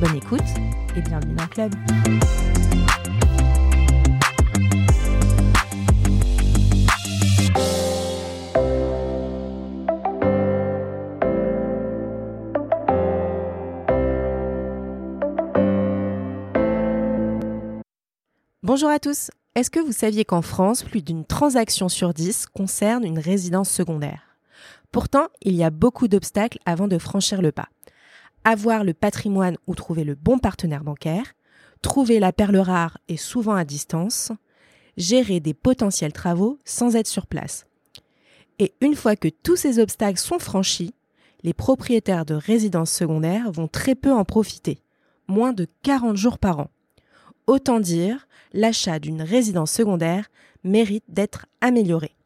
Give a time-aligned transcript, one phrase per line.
[0.00, 0.40] Bonne écoute
[0.94, 1.74] et bienvenue dans le club.
[18.62, 19.32] Bonjour à tous.
[19.56, 24.22] Est-ce que vous saviez qu'en France, plus d'une transaction sur dix concerne une résidence secondaire?
[24.92, 27.68] Pourtant, il y a beaucoup d'obstacles avant de franchir le pas
[28.44, 31.34] avoir le patrimoine ou trouver le bon partenaire bancaire,
[31.82, 34.32] trouver la perle rare et souvent à distance,
[34.96, 37.66] gérer des potentiels travaux sans être sur place.
[38.58, 40.94] Et une fois que tous ces obstacles sont franchis,
[41.42, 44.82] les propriétaires de résidences secondaires vont très peu en profiter,
[45.28, 46.70] moins de 40 jours par an.
[47.46, 50.28] Autant dire, l'achat d'une résidence secondaire
[50.64, 52.16] mérite d'être amélioré.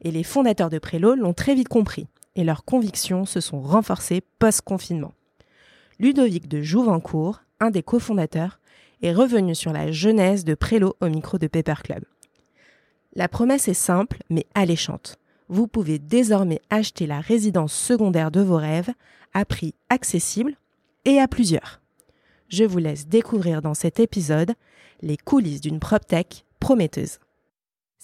[0.00, 2.06] Et les fondateurs de Prélo l'ont très vite compris,
[2.36, 5.12] et leurs convictions se sont renforcées post-confinement.
[6.00, 8.58] Ludovic de Jouvencourt, un des cofondateurs,
[9.02, 12.04] est revenu sur la jeunesse de Prélo au micro de Paper Club.
[13.14, 15.18] La promesse est simple mais alléchante.
[15.48, 18.90] Vous pouvez désormais acheter la résidence secondaire de vos rêves
[19.34, 20.56] à prix accessible
[21.04, 21.80] et à plusieurs.
[22.48, 24.54] Je vous laisse découvrir dans cet épisode
[25.00, 27.18] les coulisses d'une PropTech prometteuse.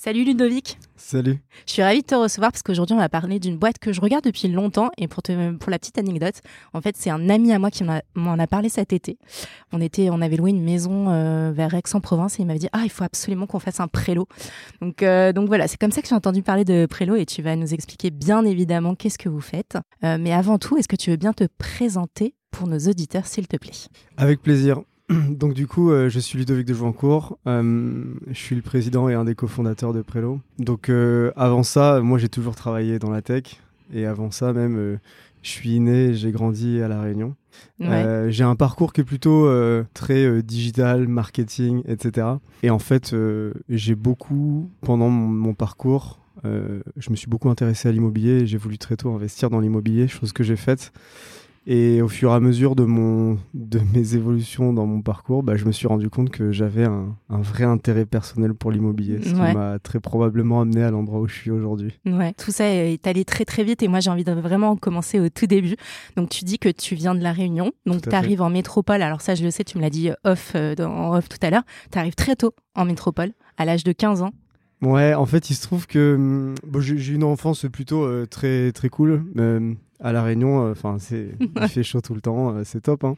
[0.03, 0.79] Salut Ludovic.
[0.97, 1.41] Salut.
[1.67, 4.01] Je suis ravie de te recevoir parce qu'aujourd'hui on va parler d'une boîte que je
[4.01, 6.37] regarde depuis longtemps et pour, pour la petite anecdote,
[6.73, 9.19] en fait c'est un ami à moi qui m'en a, parlé cet été.
[9.73, 12.81] On était, on avait loué une maison euh, vers Aix-en-Provence et il m'avait dit ah
[12.85, 14.27] il faut absolument qu'on fasse un prélo.
[14.81, 17.43] Donc euh, donc voilà c'est comme ça que j'ai entendu parler de prélo et tu
[17.43, 19.77] vas nous expliquer bien évidemment qu'est-ce que vous faites.
[20.03, 23.47] Euh, mais avant tout est-ce que tu veux bien te présenter pour nos auditeurs s'il
[23.49, 23.77] te plaît?
[24.17, 24.81] Avec plaisir.
[25.31, 27.39] Donc du coup, euh, je suis Ludovic de Jouancourt.
[27.47, 30.41] Euh, je suis le président et un des cofondateurs de Prélo.
[30.59, 33.61] Donc euh, avant ça, moi j'ai toujours travaillé dans la tech.
[33.93, 34.99] Et avant ça même,
[35.43, 37.35] je suis né, j'ai grandi à La Réunion.
[37.81, 39.51] j'ai un parcours qui est plutôt
[39.95, 42.29] très digital, marketing, etc.
[42.63, 43.17] Et en fait,
[43.69, 48.47] j'ai beaucoup, pendant mon, parcours, je me suis beaucoup intéressé à l'immobilier.
[48.47, 50.93] J'ai voulu très tôt investir dans l'immobilier, chose que j'ai faite.
[51.67, 55.57] Et au fur et à mesure de, mon, de mes évolutions dans mon parcours, bah,
[55.57, 59.29] je me suis rendu compte que j'avais un, un, vrai intérêt personnel pour l'immobilier, ce
[59.29, 61.99] qui m'a très probablement amené à l'endroit où je suis aujourd'hui.
[62.07, 65.21] Ouais, tout ça est allé très très vite et moi j'ai envie de vraiment commencer
[65.21, 65.77] au tout début.
[66.17, 69.03] Donc tu dis que tu viens de La Réunion, donc tu arrives en métropole.
[69.03, 71.51] Alors ça je le sais, tu me l'as dit off, euh, en off tout à
[71.51, 71.65] l'heure.
[71.93, 74.33] Tu arrives très tôt en métropole, à l'âge de 15 ans.
[74.83, 78.73] Ouais, en fait, il se trouve que hum, bon, j'ai une enfance plutôt euh, très
[78.73, 79.25] très cool.
[79.37, 83.05] Euh, à la Réunion, euh, enfin, c'est il fait chaud tout le temps, c'est top.
[83.05, 83.15] Hein.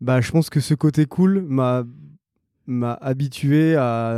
[0.00, 1.84] Bah, je pense que ce côté cool m'a
[2.66, 4.16] m'a habitué à,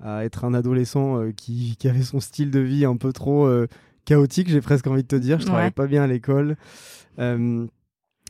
[0.00, 3.50] à, être un adolescent qui, qui, avait son style de vie un peu trop
[4.04, 4.48] chaotique.
[4.48, 6.56] J'ai presque envie de te dire, je travaillais pas bien à l'école.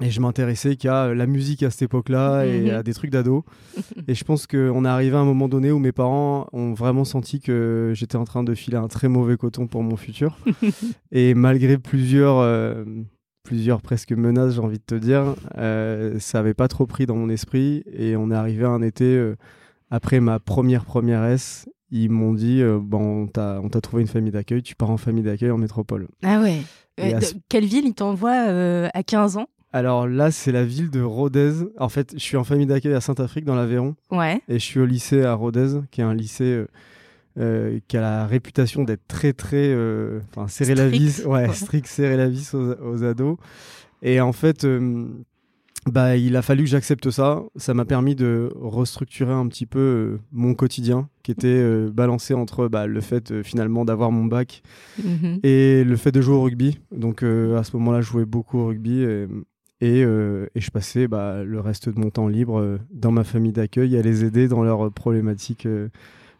[0.02, 2.70] Et je m'intéressais qu'à la musique à cette époque-là et mhm.
[2.70, 3.44] à des trucs d'ado.
[4.08, 7.04] et je pense qu'on est arrivé à un moment donné où mes parents ont vraiment
[7.04, 10.38] senti que j'étais en train de filer un très mauvais coton pour mon futur.
[11.12, 12.84] et malgré plusieurs, euh,
[13.44, 17.16] plusieurs presque menaces, j'ai envie de te dire, euh, ça n'avait pas trop pris dans
[17.16, 17.84] mon esprit.
[17.92, 19.36] Et on est arrivé à un été, euh,
[19.91, 24.62] après ma première première S, ils m'ont dit bon, on t'a trouvé une famille d'accueil,
[24.62, 26.08] tu pars en famille d'accueil en métropole.
[26.24, 26.62] Ah ouais.
[27.50, 29.46] Quelle ville ils t'envoient à 15 ans?
[29.72, 31.53] Alors là, c'est la ville de Rodez.
[31.78, 33.94] En fait, je suis en famille d'accueil à Saint-Afrique, dans l'Aveyron.
[34.10, 34.43] Ouais.
[34.49, 36.66] Et je suis au lycée à Rodez, qui est un lycée euh,
[37.38, 39.69] euh, qui a la réputation d'être très, très.
[39.69, 41.25] Euh, enfin, serré la vis.
[41.25, 43.39] Ouais, strict, serré la vis aux, ados.
[44.03, 44.66] Et en fait.
[45.86, 47.42] bah, il a fallu que j'accepte ça.
[47.57, 52.86] Ça m'a permis de restructurer un petit peu mon quotidien, qui était balancé entre bah,
[52.86, 54.63] le fait finalement d'avoir mon bac
[55.03, 55.41] mhm.
[55.42, 56.78] et le fait de jouer au rugby.
[56.95, 59.03] Donc à ce moment-là, je jouais beaucoup au rugby.
[59.03, 59.27] Et,
[59.82, 63.52] euh, et, je passais bah, le reste de mon temps libre euh, dans ma famille
[63.52, 65.88] d'accueil à les aider dans leurs problématiques euh,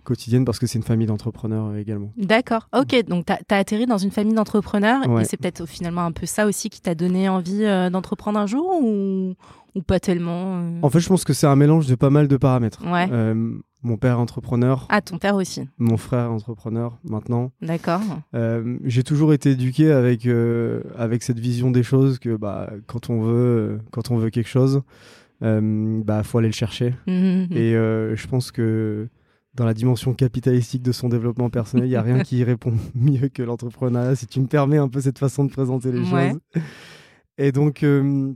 [0.05, 2.13] quotidiennes parce que c'est une famille d'entrepreneurs également.
[2.17, 6.13] D'accord, ok, donc tu as, atterri dans une famille d'entrepreneurs et c'est peut-être finalement un
[6.13, 9.35] peu ça aussi qui t'a donné envie d'entreprendre un jour ou,
[9.75, 12.37] ou pas tellement En fait, je pense que c'est un mélange de pas mal de
[12.37, 12.83] paramètres.
[12.91, 13.09] Ouais.
[13.85, 14.87] Mon père entrepreneur.
[14.91, 15.69] Ah, ton père aussi.
[15.77, 17.51] Mon frère entrepreneur maintenant.
[17.61, 18.01] D'accord.
[18.33, 23.11] Euh, j'ai toujours été éduqué avec, euh, avec cette vision des choses que bah, quand,
[23.11, 24.83] on veut, quand on veut quelque chose,
[25.43, 26.95] euh, bah faut aller le chercher.
[27.09, 27.49] Mhm.
[27.51, 29.09] Et euh, je pense que
[29.55, 32.75] dans la dimension capitalistique de son développement personnel, il n'y a rien qui y répond
[32.95, 36.31] mieux que l'entrepreneuriat, si tu me permets un peu cette façon de présenter les Ouais.
[36.31, 36.63] choses.
[37.37, 38.33] Et donc, euh,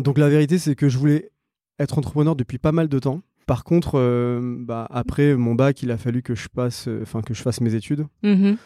[0.00, 1.30] donc la vérité, c'est que je voulais
[1.78, 3.22] être entrepreneur depuis pas mal de temps.
[3.46, 7.22] Par contre, euh, bah, après mon bac, il a fallu que je passe, euh, enfin
[7.22, 8.06] que je fasse mes études.
[8.22, 8.56] Mhm.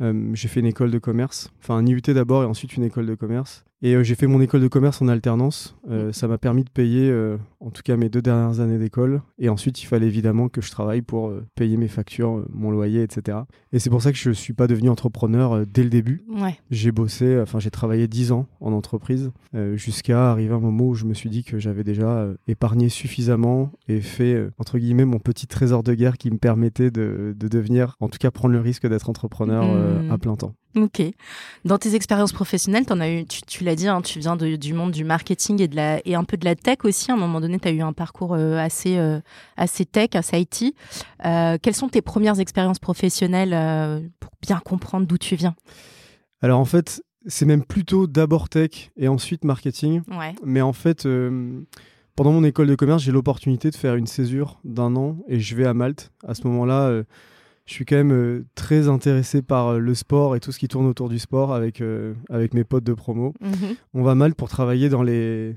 [0.00, 3.06] Euh, j'ai fait une école de commerce, enfin un IUT d'abord et ensuite une école
[3.06, 3.64] de commerce.
[3.86, 5.76] Et euh, j'ai fait mon école de commerce en alternance.
[5.90, 9.20] Euh, ça m'a permis de payer, euh, en tout cas mes deux dernières années d'école.
[9.38, 13.40] Et ensuite, il fallait évidemment que je travaille pour payer mes factures, mon loyer, etc.
[13.74, 16.24] Et c'est pour ça que je ne suis pas devenu entrepreneur dès le début.
[16.30, 16.58] Ouais.
[16.70, 19.32] J'ai bossé, enfin j'ai travaillé 10 ans en entreprise
[19.74, 23.70] jusqu'à arriver à un moment où je me suis dit que j'avais déjà épargné suffisamment
[23.86, 27.96] et fait entre guillemets mon petit trésor de guerre qui me permettait de, de devenir,
[28.00, 30.10] en tout cas prendre le risque d'être entrepreneur Mhm.
[30.10, 30.54] à plein temps.
[30.76, 31.02] Ok.
[31.64, 34.56] Dans tes expériences professionnelles, en as eu, tu, tu l'as dit, hein, tu viens de-
[34.56, 37.10] du monde du marketing et, de la, et un peu de la tech aussi.
[37.10, 39.20] À un moment donné, tu as eu un parcours euh, assez, euh,
[39.56, 40.74] assez tech, assez IT.
[41.24, 45.54] Euh, quelles sont tes premières expériences professionnelles euh, pour bien comprendre d'où tu viens?
[46.42, 50.02] Alors en fait, c'est même plutôt d'abord tech et ensuite marketing.
[50.10, 50.34] Ouais.
[50.44, 51.06] Mais en fait,
[52.16, 55.54] pendant mon école de commerce, j'ai l'opportunité de faire une césure d'un an et je
[55.56, 56.10] vais à Malte.
[56.26, 57.02] À ce moment-là,
[57.66, 60.68] je suis quand même euh, très intéressé par euh, le sport et tout ce qui
[60.68, 63.32] tourne autour du sport avec, euh, avec mes potes de promo.
[63.40, 63.76] Mhm.
[63.94, 65.54] On va à Malte pour travailler dans les,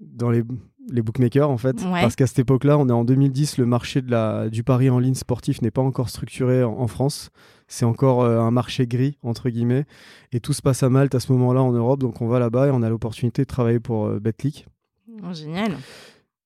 [0.00, 0.42] dans les,
[0.90, 1.76] les bookmakers en fait.
[1.82, 2.00] Ouais.
[2.00, 4.98] Parce qu'à cette époque-là, on est en 2010, le marché de la, du pari en
[4.98, 7.30] ligne sportif n'est pas encore structuré en, en France.
[7.68, 9.84] C'est encore euh, un marché gris, entre guillemets.
[10.32, 12.00] Et tout se passe à Malte à ce moment-là en Europe.
[12.00, 14.66] Donc on va là-bas et on a l'opportunité de travailler pour euh, Betclic.
[15.22, 15.76] Oh, génial.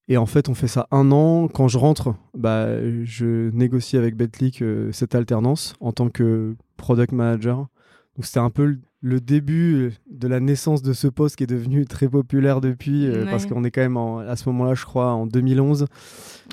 [0.09, 1.49] Et en fait, on fait ça un an.
[1.49, 2.67] Quand je rentre, bah,
[3.05, 7.69] je négocie avec Betclic euh, cette alternance en tant que product manager.
[8.17, 11.47] Donc c'était un peu le, début euh, de la naissance de ce poste qui est
[11.47, 13.31] devenu très populaire depuis, euh, Ouais.
[13.31, 15.87] parce qu'on est quand même en- à ce moment-là, je crois, en 2011.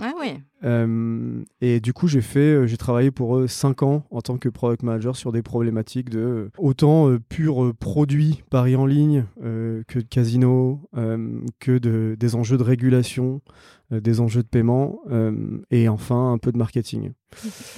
[0.02, 0.34] Ah oui.
[0.64, 4.48] Euh, et du coup, j'ai fait, j'ai travaillé pour eux 5 ans en tant que
[4.48, 10.06] product manager sur des problématiques de autant euh, pur produit paris en ligne que de
[10.08, 10.82] casino,
[11.60, 13.42] que de, des enjeux de régulation,
[13.92, 15.00] des enjeux de paiement
[15.72, 17.12] et enfin un peu de marketing.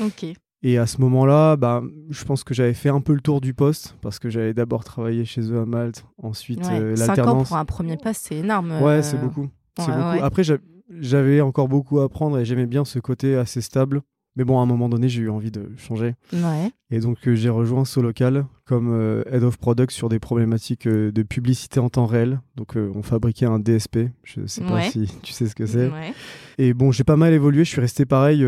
[0.02, 0.26] Ok.
[0.66, 3.54] Et à ce moment-là, bah, je pense que j'avais fait un peu le tour du
[3.54, 6.80] poste parce que j'avais d'abord travaillé chez eux à Malte, ensuite Ouais.
[6.80, 7.48] euh, Cinq ans l'alternance.
[7.50, 8.72] pour un premier poste, c'est énorme.
[8.82, 9.42] Ouais, euh, c'est beaucoup.
[9.42, 9.50] Ouais,
[9.88, 9.90] beaucoup.
[9.92, 10.22] ouais.
[10.22, 10.58] Après, j'a-
[11.00, 14.02] j'avais encore beaucoup à apprendre et j'aimais bien ce côté assez stable.
[14.36, 16.16] Mais bon, à un moment donné, j'ai eu envie de changer.
[16.32, 16.72] Ouais.
[16.90, 21.24] Et donc, euh, j'ai rejoint Solocal comme euh, Head of Product sur des problématiques de
[21.24, 22.40] publicité en temps réel.
[22.56, 24.10] Donc, on fabriquait un DSP.
[24.24, 25.90] Je sais pas si tu sais ce que c'est.
[25.90, 26.14] Ouais.
[26.58, 27.64] Et bon, j'ai pas mal évolué.
[27.64, 28.44] Je suis resté pareil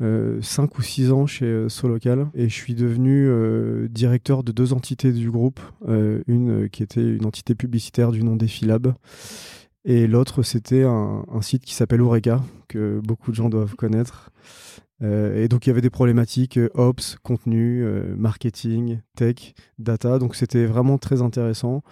[0.00, 2.28] 5 ou 6 ans chez euh, Solocal.
[2.34, 5.60] Et je suis devenu euh, directeur de deux entités du groupe.
[5.88, 8.94] Euh, une euh, qui était une entité publicitaire du nom d'Effilab.
[9.84, 14.32] Et l'autre, c'était un, un site qui s'appelle Eureka, que beaucoup de gens doivent connaître.
[15.02, 20.18] Euh, et donc, il y avait des problématiques euh, Ops, contenu, euh, marketing, tech, data.
[20.18, 21.82] Donc, c'était vraiment très intéressant.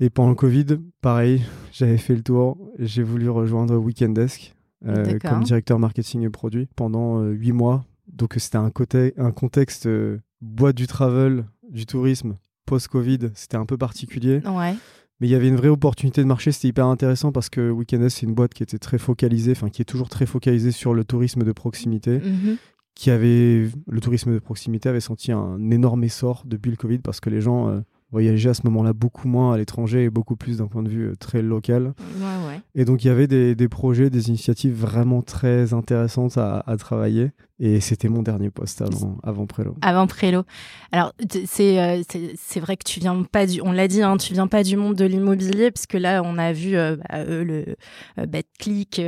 [0.00, 1.42] Et pendant le Covid, pareil,
[1.72, 2.56] j'avais fait le tour.
[2.78, 4.61] J'ai voulu rejoindre Weekend Desk euh, D'accord.
[4.84, 7.84] Comme directeur marketing et produit pendant 8 mois.
[8.12, 12.36] Donc, c'était un, côté, un contexte euh, boîte du travel, du tourisme,
[12.66, 13.30] post-Covid.
[13.34, 14.42] C'était un peu particulier.
[14.46, 14.74] Ouais.
[15.20, 18.08] Mais il y avait une vraie opportunité de marché, c'était hyper intéressant parce que Weekend
[18.08, 21.04] c'est une boîte qui était très focalisée, enfin qui est toujours très focalisée sur le
[21.04, 22.56] tourisme de proximité, Mhm.
[22.96, 27.20] qui avait le tourisme de proximité avait senti un énorme essor depuis le Covid parce
[27.20, 27.80] que les gens euh,
[28.12, 31.08] voyageaient à ce moment-là beaucoup moins à l'étranger et beaucoup plus d'un point de vue
[31.08, 31.94] euh, très local.
[32.18, 32.60] Ouais, ouais.
[32.74, 36.76] Et donc il y avait des, des projets, des initiatives vraiment très intéressantes à, à
[36.76, 37.32] travailler.
[37.64, 39.76] Et c'était mon dernier poste avant, avant Prélo.
[39.82, 40.42] Avant Prélo.
[40.90, 44.32] Alors, euh, c'est c'est vrai que tu viens pas du, on l'a dit, hein, tu
[44.32, 47.44] viens pas du monde de l'immobilier, parce que là, on a vu euh, bah, euh,
[47.44, 47.76] le
[48.18, 49.00] euh, BetClick,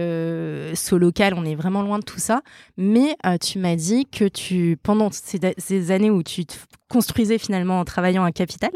[0.76, 2.42] Solocal, on est vraiment loin de tout ça.
[2.76, 6.54] Mais tu m'as dit que tu, pendant ces, années où tu te
[6.88, 8.70] construisais finalement en travaillant à capital,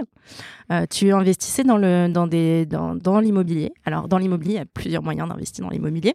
[0.91, 3.73] tu investissais dans le dans des dans, dans l'immobilier.
[3.85, 6.15] Alors dans l'immobilier, il y a plusieurs moyens d'investir dans l'immobilier.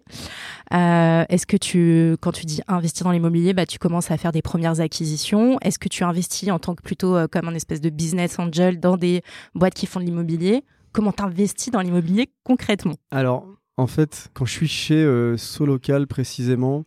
[0.71, 4.41] Est-ce que tu, quand tu dis investir dans l'immobilier, bah, tu commences à faire des
[4.41, 7.89] premières acquisitions Est-ce que tu investis en tant que plutôt euh, comme un espèce de
[7.89, 9.21] business angel dans des
[9.55, 10.63] boîtes qui font de l'immobilier?
[10.91, 12.95] Comment tu investis dans l'immobilier concrètement?
[13.11, 16.85] Alors, en fait, quand je suis chez euh, Solocal précisément,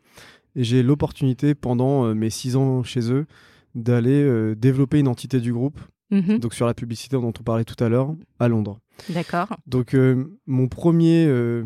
[0.54, 3.26] j'ai l'opportunité pendant euh, mes six ans chez eux
[3.74, 5.78] d'aller développer une entité du groupe,
[6.10, 6.38] Mhm.
[6.38, 8.78] donc sur la publicité dont on parlait tout à l'heure, à Londres.
[9.10, 9.48] D'accord.
[9.66, 11.64] Donc, euh, mon premier euh,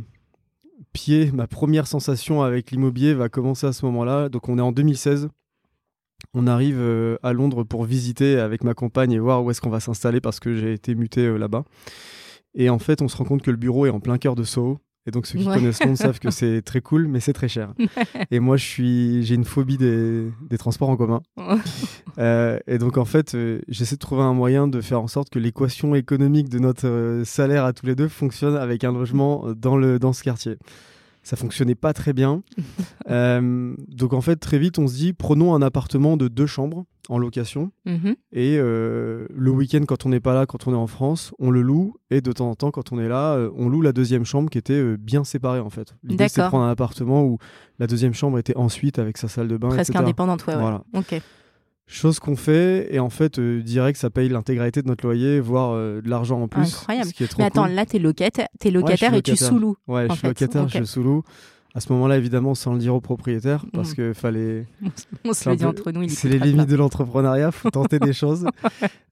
[0.92, 4.28] pied, ma première sensation avec l'immobilier va commencer à ce moment-là.
[4.28, 5.28] Donc, on est en 2016.
[6.34, 9.70] On arrive euh, à Londres pour visiter avec ma compagne et voir où est-ce qu'on
[9.70, 11.64] va s'installer parce que j'ai été muté euh, là-bas.
[12.54, 14.44] Et en fait, on se rend compte que le bureau est en plein cœur de
[14.44, 14.78] Soho.
[15.10, 15.56] Et donc ceux qui Ouais.
[15.56, 17.74] connaissent Londres savent que c'est très cool, mais c'est très cher.
[18.30, 21.20] et moi, je suis, j'ai une phobie des, des transports en commun.
[22.18, 25.30] Euh, et donc en fait, euh, j'essaie de trouver un moyen de faire en sorte
[25.30, 29.46] que l'équation économique de notre euh, salaire à tous les deux fonctionne avec un logement
[29.56, 30.56] dans le dans ce quartier.
[31.22, 32.42] Ça fonctionnait pas très bien.
[33.10, 36.84] Euh, donc en fait, très vite, on se dit prenons un appartement de deux chambres
[37.08, 38.14] en location Mhm.
[38.32, 41.50] et euh, le week-end quand on n'est pas là, quand on est en France, on
[41.50, 43.92] le loue et de temps en temps quand on est là, euh, on loue la
[43.92, 45.94] deuxième chambre qui était euh, bien séparée en fait.
[46.04, 47.38] L'idée c'est de prendre un appartement où
[47.80, 50.04] la deuxième chambre était ensuite avec sa salle de bain, Presque etc.
[50.04, 50.54] indépendante, ouais.
[50.54, 50.60] ouais.
[50.60, 50.84] Voilà.
[50.94, 51.20] Ok.
[51.92, 55.72] Chose qu'on fait et en fait euh, direct ça paye l'intégralité de notre loyer, voire
[55.72, 56.62] euh, de l'argent en plus.
[56.62, 57.08] Incroyable.
[57.08, 57.72] Ce qui est trop Mais attends, cool.
[57.74, 59.76] là, t'es locataire, t'es locataire et tu sous-loues.
[59.88, 60.28] Ouais, je suis fait.
[60.28, 61.24] locataire, je sous-loue.
[61.74, 63.94] À ce moment-là, évidemment, sans le dire au propriétaire, parce Mhm.
[63.96, 64.66] que fallait.
[65.24, 68.12] On se le dit peu- entre nous, C'est les limites de l'entrepreneuriat, faut tenter des
[68.12, 68.46] choses.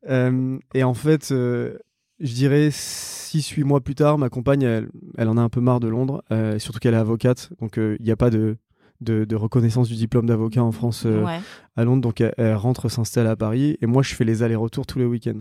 [0.09, 1.79] Euh, et en fait, euh,
[2.21, 5.81] je dirais 6-8 mois plus tard, ma compagne, elle, elle en a un peu marre
[5.81, 6.23] de Londres,
[6.59, 8.57] surtout qu'elle est avocate, donc il n'y a pas de,
[9.01, 11.39] de, de reconnaissance du diplôme d'avocat en France euh, Ouais.
[11.77, 14.87] à Londres, donc elle, elle rentre s'installe à Paris, et moi je fais les allers-retours
[14.87, 15.41] tous les week-ends.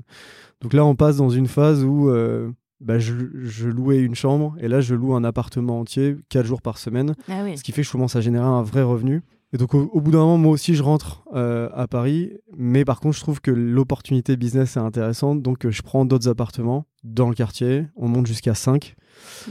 [0.62, 4.56] Donc là, on passe dans une phase où euh, bah, je, je louais une chambre,
[4.60, 7.16] et là je loue un appartement entier, 4 jours par semaine.
[7.30, 7.58] Ah oui.
[7.58, 9.24] Ce qui fait que je commence à générer un vrai revenu.
[9.54, 12.34] Et donc, au, au bout d'un moment, moi aussi, je rentre euh, à Paris.
[12.58, 15.42] Mais par contre, je trouve que l'opportunité business est intéressante.
[15.42, 17.86] Donc, euh, je prends d'autres appartements dans le quartier.
[17.96, 18.96] On monte jusqu'à 5.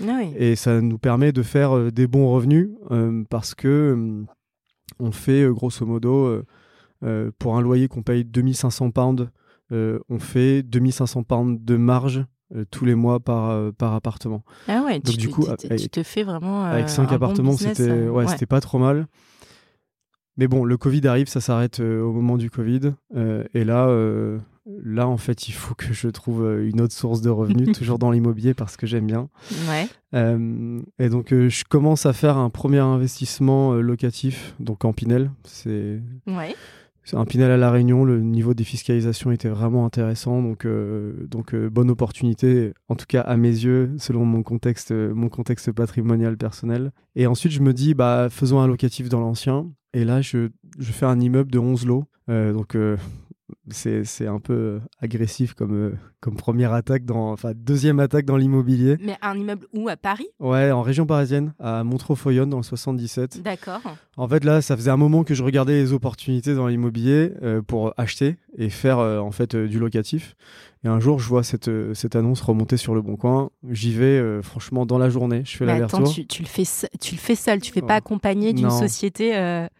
[0.06, 0.32] Ah oui.
[0.37, 4.25] Et ça nous permet de faire euh, des bons revenus euh, parce que euh,
[4.99, 6.42] on fait, grosso modo,
[7.38, 9.28] pour un loyer qu'on paye 2500 pounds,
[9.70, 14.44] on fait 2500 pounds de marge euh, tous les mois par, euh, par appartement.
[14.68, 16.64] Ah ouais, Donc, tu, du coup, tu- avec- tu te fais vraiment.
[16.64, 19.06] euh, Avec cinq un bon appartements, business, c'était ouais, c'était pas trop mal.
[20.37, 22.92] Mais bon, le Covid arrive, ça s'arrête au moment du Covid.
[23.54, 23.88] et là,
[24.86, 27.98] là, en fait, il faut que je trouve euh, une autre source de revenus, toujours
[27.98, 29.28] dans l'immobilier, parce que j'aime bien.
[29.68, 29.88] Ouais.
[30.14, 35.30] Euh, et donc, euh, je commence à faire un premier investissement locatif, donc en Pinel.
[35.44, 36.54] C'est Ouais.
[37.12, 38.04] un Pinel à La Réunion.
[38.04, 40.40] Le niveau des fiscalisations était vraiment intéressant.
[40.42, 40.66] Donc,
[41.28, 46.36] donc bonne opportunité, en tout cas à mes yeux, selon mon contexte, mon contexte patrimonial
[46.36, 46.92] personnel.
[47.14, 49.66] Et ensuite, je me dis, bah, faisons un locatif dans l'ancien.
[49.94, 52.04] Et là, je, je fais un immeuble de 11 lots.
[52.28, 52.96] Euh, donc, euh,
[53.70, 58.24] c'est c'est un peu euh, agressif comme, euh, comme première attaque, dans, enfin, deuxième attaque
[58.24, 58.96] dans l'immobilier.
[59.00, 60.26] Mais un immeuble où À Paris?
[60.40, 63.42] Ouais, en région parisienne, à Montreux-Foyonne, dans le 77.
[63.42, 63.80] D'accord.
[64.16, 67.62] En fait, là, ça faisait un moment que je regardais les opportunités dans l'immobilier euh,
[67.62, 70.34] pour acheter et faire euh, en fait euh, du locatif.
[70.84, 73.50] Et un jour, je vois cette, cette annonce remonter sur le bon coin.
[73.70, 75.42] J'y vais franchement dans la journée.
[75.44, 76.14] Je fais Mais attends, l'aller-retour.
[76.14, 76.62] tu, tu le fais,
[77.00, 79.32] tu le fais seul, tu fais pas accompagné d'une société.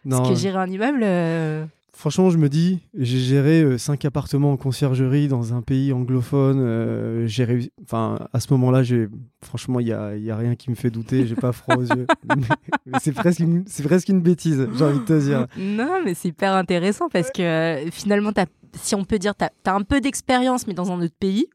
[0.09, 1.69] Parce que gérer un immeuble.
[1.97, 6.59] Franchement, je me dis, j'ai géré euh, cinq appartements en conciergerie dans un pays anglophone.
[6.59, 7.71] euh, j'ai réussi.
[7.83, 9.07] Enfin, à ce moment-là, j'ai
[9.43, 11.25] franchement, il y a, y a rien qui me fait douter.
[11.25, 12.05] J'ai pas froid aux yeux.
[12.99, 14.67] C'est presque, une- c'est presque une bêtise.
[14.77, 15.47] J'ai envie de te dire.
[15.57, 18.31] Non, mais c'est hyper intéressant parce que euh, finalement,
[18.73, 21.47] si on peut dire, tu as, un peu d'expérience, mais dans un autre pays.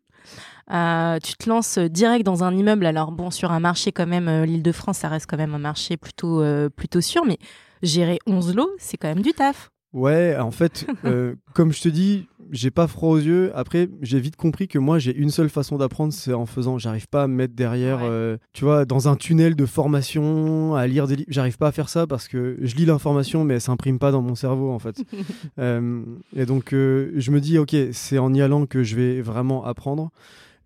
[0.72, 2.86] Euh, tu te lances direct dans un immeuble.
[2.86, 5.54] Alors, bon, sur un marché, quand même, euh, l'île de France, ça reste quand même
[5.54, 7.38] un marché plutôt, euh, plutôt sûr, mais
[7.82, 9.71] gérer 11 lots, c'est quand même du taf.
[9.92, 13.50] Ouais, en fait, euh, comme je te dis, j'ai pas froid aux yeux.
[13.54, 16.78] Après, j'ai vite compris que moi, j'ai une seule façon d'apprendre, c'est en faisant.
[16.78, 18.08] J'arrive pas à me mettre derrière, Ouais.
[18.08, 21.28] euh, tu vois, dans un tunnel de formation, à lire des livres.
[21.30, 24.22] J'arrive pas à faire ça parce que je lis l'information, mais elle s'imprime pas dans
[24.22, 25.02] mon cerveau, en fait.
[25.58, 26.02] Euh,
[26.34, 30.10] et donc, je me dis, ok, c'est en y allant que je vais vraiment apprendre.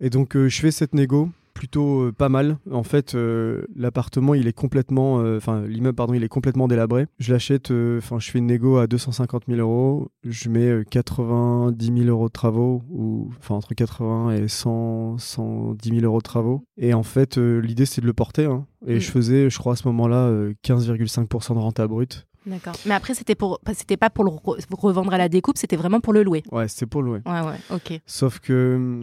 [0.00, 2.58] Et donc, je fais cette négo plutôt euh, pas mal.
[2.70, 7.06] En fait, euh, l'appartement, il est complètement, euh, enfin, l'immeuble, pardon, il est complètement délabré.
[7.18, 10.08] Je l'achète, euh, enfin, je fais une négo à 250 000 euros.
[10.25, 15.88] Je mets euh, 90 000 euros de travaux, ou enfin entre 80 et 100, 110
[15.88, 16.64] 000 euros de travaux.
[16.76, 18.44] Et en fait, l'idée, c'est de le porter.
[18.44, 18.66] hein.
[18.86, 19.00] Et Mm.
[19.00, 22.26] je faisais, je crois, à ce moment-là, euh, 15,5% de renta brute.
[22.46, 22.75] D'accord.
[22.86, 26.00] Mais après, c'était pour, c'était pas pour le re- revendre à la découpe, c'était vraiment
[26.00, 26.44] pour le louer.
[26.52, 27.20] Ouais, c'était pour louer.
[27.26, 28.00] Ouais, ouais, ok.
[28.06, 29.02] Sauf que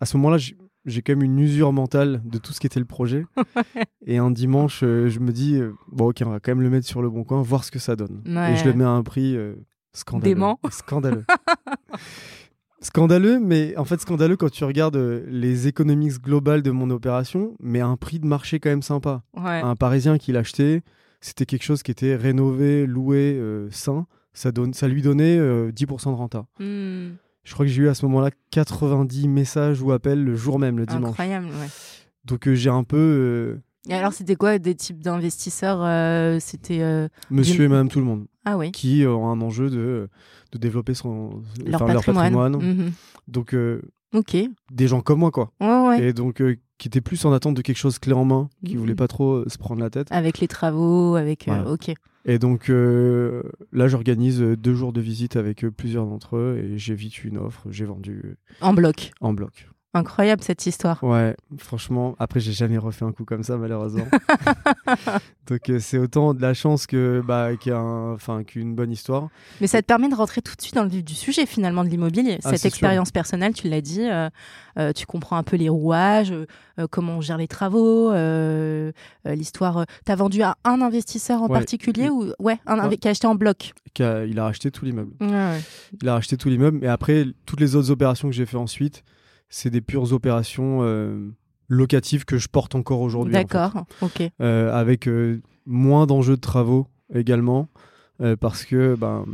[0.00, 0.36] à ce moment-là,
[0.86, 3.24] j'ai- quand même une usure mentale de tout ce qui était le projet.
[4.06, 6.70] et un dimanche, euh, je me dis, euh, bon, ok, on va quand même le
[6.70, 8.22] mettre sur le bon coin, voir ce que ça donne.
[8.26, 8.52] Ouais.
[8.54, 9.54] Et je le mets à un prix euh,
[9.92, 10.34] scandaleux.
[10.34, 10.58] Dément.
[10.70, 11.24] Scandaleux.
[12.80, 14.96] scandaleux, mais en fait, scandaleux quand tu regardes
[15.28, 19.22] les économiques globales de mon opération, mais à un prix de marché quand même sympa.
[19.36, 19.60] Ouais.
[19.60, 20.82] Un Parisien qui l'achetait,
[21.20, 23.40] c'était quelque chose qui était rénové, loué,
[23.70, 24.06] sain.
[24.34, 26.44] Ça, donne, ça lui donnait euh, 10% de renta.
[26.60, 27.12] Hmm,
[27.46, 30.78] Je crois que j'ai eu à ce moment-là 90 messages ou appels le jour même,
[30.78, 31.10] le dimanche.
[31.10, 31.68] incroyable, ouais.
[32.24, 36.80] Donc euh, j'ai un peu euh, Et alors, c'était quoi des types d'investisseurs euh, C'était.
[37.30, 38.72] monsieur et madame tout le monde Ah oui.
[38.72, 40.08] qui ont un enjeu de,
[40.50, 42.32] de développer son, Leur enfin, patrimoine.
[42.34, 42.56] patrimoine.
[42.56, 42.92] Mhm.
[43.28, 43.80] Donc euh,
[44.12, 44.32] Ok.
[44.34, 45.52] Ouais, des gens comme moi, quoi.
[45.60, 46.08] ouais.
[46.08, 46.42] Et donc
[46.78, 48.80] qui était plus en attente de quelque chose clé en main, qui Mhm.
[48.80, 50.08] voulait pas trop euh, se prendre la tête.
[50.10, 51.48] Avec les travaux, avec.
[51.48, 51.92] euh, ok.
[52.28, 53.42] Et donc euh,
[53.72, 57.38] là, j'organise deux jours de visite avec plusieurs d'entre eux et j'ai vite eu une
[57.38, 57.66] offre.
[57.70, 59.12] J'ai vendu En bloc.
[59.20, 59.68] en bloc.
[59.94, 61.02] Incroyable cette histoire.
[61.02, 64.06] Ouais, franchement, après, j'ai jamais refait un coup comme ça, malheureusement.
[65.48, 68.74] donc euh, c'est autant de la chance que bah, qu'il y a un- enfin, qu'une
[68.74, 69.28] bonne histoire.
[69.60, 71.82] Mais ça te permet de rentrer tout de suite dans le vif du sujet finalement
[71.82, 72.38] de l'immobilier.
[72.44, 74.28] Ah, Cette expérience personnelle, tu l'as dit, euh,
[74.78, 76.34] euh, tu comprends un peu les rouages,
[76.90, 78.12] comment on gère les travaux,
[79.24, 79.86] l'histoire.
[80.04, 81.54] tu as vendu à un investisseur en Ouais.
[81.58, 82.96] particulier ou ouais, un Ouais.
[82.98, 83.72] qui a acheté en bloc?
[83.94, 85.12] Qui a- il a racheté tout l'immeuble.
[85.22, 85.58] Ouais.
[86.02, 86.78] Il a racheté tout l'immeuble.
[86.82, 89.02] Mais après, toutes les autres opérations que j'ai fait ensuite,
[89.48, 91.30] c'est des pures opérations euh,
[91.68, 93.34] locatives que je porte encore aujourd'hui.
[93.34, 93.44] en fait.
[93.44, 94.22] D'accord, ok.
[94.40, 97.68] Euh, avec euh, moins d'enjeux de travaux également,
[98.40, 99.24] parce que ben,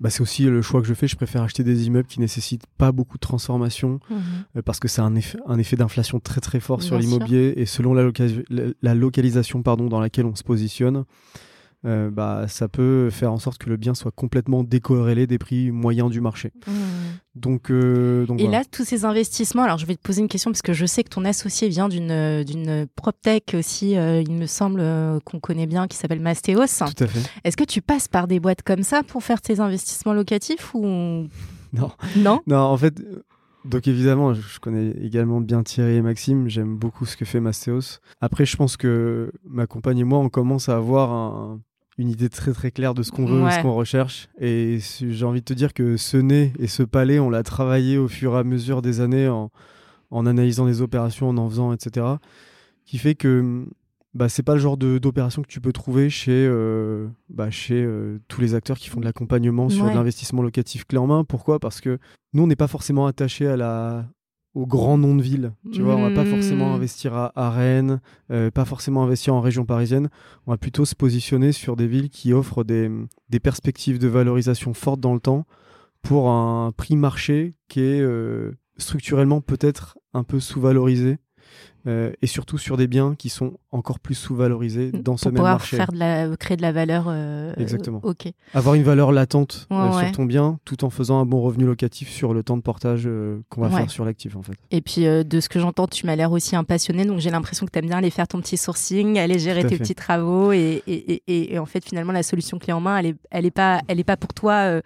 [0.00, 1.08] bah, c'est aussi le choix que je fais.
[1.08, 4.18] Je préfère acheter des immeubles qui nécessitent pas beaucoup de transformation, Mhm.
[4.56, 7.52] euh, parce que c'est un effet, un effet d'inflation très très fort sur Bien l'immobilier
[7.56, 8.08] et selon la-
[8.80, 11.04] la localisation pardon, dans laquelle on se positionne.
[11.86, 15.70] Euh, bah, ça peut faire en sorte que le bien soit complètement décorrélé des prix
[15.70, 16.52] moyens du marché.
[17.34, 18.58] Donc, euh, donc Et voilà.
[18.60, 21.04] là, tous ces investissements, alors je vais te poser une question parce que je sais
[21.04, 24.82] que ton associé vient d'une euh, d'une PropTech aussi, euh, il me semble
[25.24, 26.66] qu'on connaît bien, qui s'appelle Mastéos.
[26.66, 27.30] tout à fait.
[27.44, 31.28] Est-ce que tu passes par des boîtes comme ça pour faire tes investissements locatifs ou
[31.72, 31.90] Non.
[32.16, 32.40] non?
[32.46, 33.00] Non, en fait,
[33.64, 36.48] donc évidemment, je je connais également bien Thierry et Maxime.
[36.48, 38.00] J'aime beaucoup ce que fait Mastéos.
[38.20, 41.60] Après, je pense que ma compagne et moi, on commence à avoir un-
[41.98, 43.50] une idée très très claire de ce qu'on veut, Ouais.
[43.50, 44.28] ce qu'on recherche.
[44.40, 47.98] Et j'ai envie de te dire que ce nez et ce palais, on l'a travaillé
[47.98, 49.50] au fur et à mesure des années en,
[50.10, 52.06] en analysant les opérations, en en faisant, etc.
[52.84, 53.64] Qui fait que
[54.14, 58.18] bah, c'est pas le genre d'opération que tu peux trouver chez, euh, bah, chez euh,
[58.28, 59.90] tous les acteurs qui font de l'accompagnement sur Ouais.
[59.90, 61.24] de l'investissement locatif clé en main.
[61.24, 61.58] Pourquoi?
[61.58, 61.98] Parce que
[62.32, 64.06] nous, on n'est pas forcément attaché à la
[64.58, 65.52] au grand nom de ville.
[65.72, 66.74] Tu vois, on va pas forcément Mm.
[66.74, 68.00] investir à, à Rennes,
[68.32, 70.08] euh, pas forcément investir en région parisienne.
[70.46, 72.90] On va plutôt se positionner sur des villes qui offrent des,
[73.30, 75.46] des perspectives de valorisation fortes dans le temps
[76.02, 81.18] pour un prix marché qui est euh, structurellement peut-être un peu sous-valorisé.
[81.86, 85.36] Euh, et surtout sur des biens qui sont encore plus sous-valorisés dans ce pour même
[85.36, 85.76] pouvoir marché.
[85.76, 88.00] faire de la, créer de la valeur euh, Exactement.
[88.02, 88.28] Ok.
[88.52, 90.04] Avoir une valeur latente Ouais, euh, ouais.
[90.06, 93.08] sur ton bien tout en faisant un bon revenu locatif sur le temps de portage
[93.48, 93.76] qu'on va Ouais.
[93.76, 94.54] faire sur l'actif en fait.
[94.70, 97.64] Et puis de ce que j'entends, tu m'as l'air aussi un passionné, donc j'ai l'impression
[97.66, 99.78] que tu aimes bien aller faire ton petit sourcing, aller gérer tes fait.
[99.78, 102.98] petits travaux, et, et, et- et- et en fait finalement la solution clé en main,
[102.98, 104.80] elle est, elle est pas, elle est pas pour toi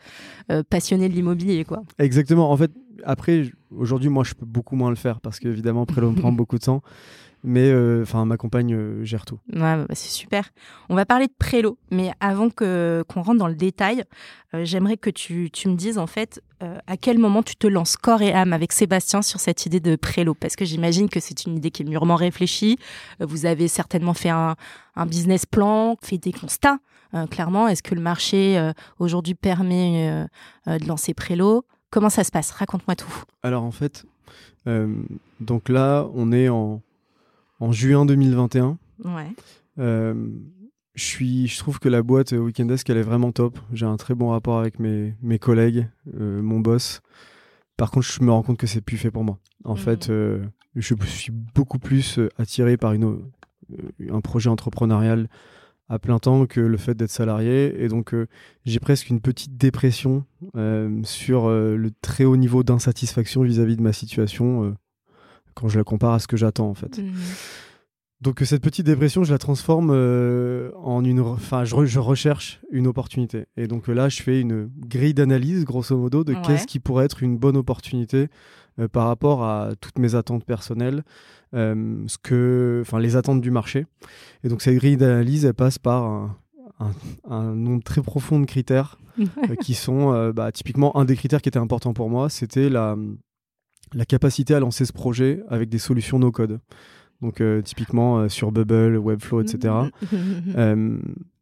[0.68, 1.82] passionné de l'immobilier quoi.
[1.98, 2.50] Exactement.
[2.50, 2.70] En fait,
[3.04, 6.58] après, aujourd'hui, moi, je peux beaucoup moins le faire parce qu'évidemment, Prélo me prend beaucoup
[6.58, 6.82] de temps.
[7.44, 9.40] Mais euh, enfin, ma compagne euh, gère tout.
[9.52, 10.50] Ouais, bah, c'est super.
[10.88, 14.04] On va parler de prélo, mais avant que qu'on rentre dans le détail,
[14.54, 16.40] euh, j'aimerais que tu, tu me dises en fait
[16.86, 19.96] à quel moment tu te lances corps et âme avec Sébastien sur cette idée de
[19.96, 22.78] prélo, parce que j'imagine que c'est une idée qui est mûrement réfléchie.
[23.18, 24.54] Vous avez certainement fait un,
[24.94, 26.78] un business plan, fait des constats.
[27.32, 30.24] clairement, est-ce que le marché aujourd'hui permet
[30.68, 31.64] de lancer prélo?
[31.92, 32.50] Comment ça se passe?
[32.50, 33.12] Raconte-moi tout.
[33.44, 34.04] Alors, en fait,
[34.66, 34.92] euh,
[35.40, 36.82] donc là, on est en,
[37.60, 38.78] en juin 2021.
[39.04, 39.28] Ouais.
[39.78, 40.14] Euh,
[40.94, 43.58] je, suis, je trouve que la boîte euh, Weekendesk, elle est vraiment top.
[43.72, 45.86] J'ai un très bon rapport avec mes, mes collègues,
[46.18, 47.00] euh, mon boss.
[47.76, 49.38] Par contre, je me rends compte que c'est plus fait pour moi.
[49.64, 49.78] En Mhm.
[49.78, 50.10] fait,
[50.74, 53.20] je suis beaucoup plus attiré par une,
[54.10, 55.28] un projet entrepreneurial
[55.92, 57.84] à plein temps que le fait d'être salarié.
[57.84, 58.26] Et donc, euh,
[58.64, 60.24] j'ai presque une petite dépression
[60.56, 64.74] euh, sur euh, le très haut niveau d'insatisfaction vis-à-vis de ma situation
[65.54, 66.98] quand je la compare à ce que j'attends, en fait.
[68.22, 71.98] Donc euh, cette petite dépression, je la transforme euh, en une, enfin, je, re- je
[71.98, 73.46] recherche une opportunité.
[73.56, 76.40] Et donc euh, là, je fais une grille d'analyse, grosso modo, de Ouais.
[76.46, 78.28] qu'est-ce qui pourrait être une bonne opportunité
[78.78, 81.02] euh, par rapport à toutes mes attentes personnelles,
[81.54, 83.86] euh, ce que, enfin, les attentes du marché.
[84.44, 86.36] Et donc cette grille d'analyse, elle passe par un,
[86.78, 86.92] un-
[87.28, 88.98] un nombre très profond de critères
[89.62, 92.96] qui sont, bah, typiquement, un des critères qui était important pour moi, c'était la,
[93.94, 96.60] la capacité à lancer ce projet avec des solutions no-code.
[97.22, 99.74] Donc euh, typiquement euh, sur Bubble, Webflow, etc.
[100.56, 100.98] Euh,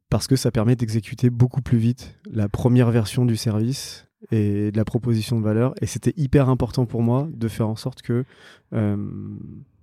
[0.09, 4.77] parce que ça permet d'exécuter beaucoup plus vite la première version du service et de
[4.77, 5.75] la proposition de valeur.
[5.81, 8.25] Et c'était hyper important pour moi de faire en sorte que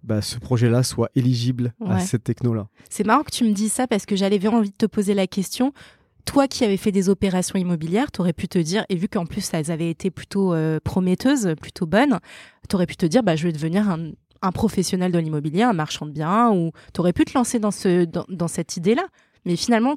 [0.04, 2.68] bah, ce projet-là soit éligible à cette techno-là.
[2.90, 5.28] C'est marrant que tu me dises ça parce que j'avais envie de te poser la
[5.28, 5.74] question.
[6.26, 9.26] Toi qui avais fait des opérations immobilières, tu aurais pu te dire, et vu qu'en
[9.26, 12.20] plus elles avaient été plutôt euh, prometteuses, plutôt bonnes,
[12.68, 15.74] tu aurais pu te dire, bah, je vais devenir un, un professionnel de l'immobilier, un
[15.74, 19.06] marchand de biens, ou tu aurais pu te lancer dans, ce, dans, cette idée-là.
[19.46, 19.96] Mais finalement,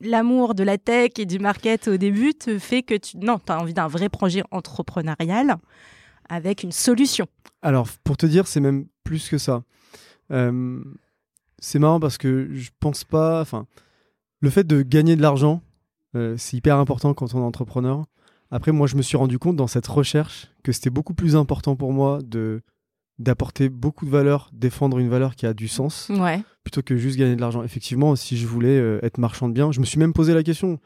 [0.00, 3.58] l'amour de la tech et du market au début te fait que tu non, as
[3.58, 5.56] envie d'un vrai projet entrepreneurial
[6.28, 7.26] avec une solution.
[7.62, 9.62] Alors, pour te dire, c'est même plus que ça.
[10.30, 10.82] Euh,
[11.58, 13.40] c'est marrant parce que je pense pas.
[13.40, 13.66] Enfin,
[14.40, 15.62] le fait de gagner de l'argent,
[16.14, 18.04] euh, c'est hyper important quand on est entrepreneur.
[18.50, 21.76] Après, moi, je me suis rendu compte dans cette recherche que c'était beaucoup plus important
[21.76, 22.62] pour moi de
[23.18, 26.40] d'apporter beaucoup de valeur, défendre une valeur qui a du sens, Ouais.
[26.62, 27.62] plutôt que juste gagner de l'argent.
[27.64, 30.42] Effectivement, si je voulais euh, être marchand de biens, je me suis même posé la
[30.42, 30.78] question.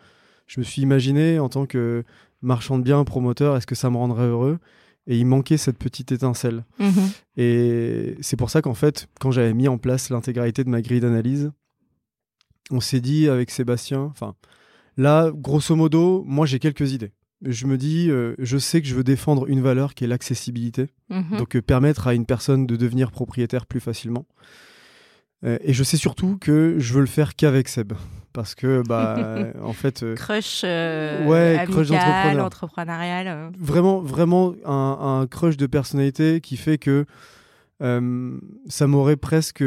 [0.46, 2.04] Je me suis imaginé en tant que
[2.40, 4.58] marchand de biens, promoteur, est-ce que ça me rendrait heureux?
[5.06, 6.64] Et il manquait cette petite étincelle.
[6.78, 7.10] Mhm.
[7.36, 11.00] Et c'est pour ça qu'en fait, quand j'avais mis en place l'intégralité de ma grille
[11.00, 11.50] d'analyse,
[12.70, 14.34] on s'est dit avec Sébastien, enfin,
[14.96, 17.12] là, grosso modo, moi j'ai quelques idées.
[17.44, 20.88] Je me dis, euh, je sais que je veux défendre une valeur qui est l'accessibilité,
[21.10, 21.38] Mhm.
[21.38, 24.26] donc euh, permettre à une personne de devenir propriétaire plus facilement.
[25.44, 27.94] Euh, et je sais surtout que je veux le faire qu'avec Seb,
[28.32, 29.16] parce que bah,
[29.64, 32.44] en fait, Crush, Ouais, crush amical, d'entrepreneur.
[32.46, 33.50] entrepreneurial.
[33.58, 37.06] vraiment, vraiment un, un crush de personnalité qui fait que
[37.80, 39.64] ça m'aurait presque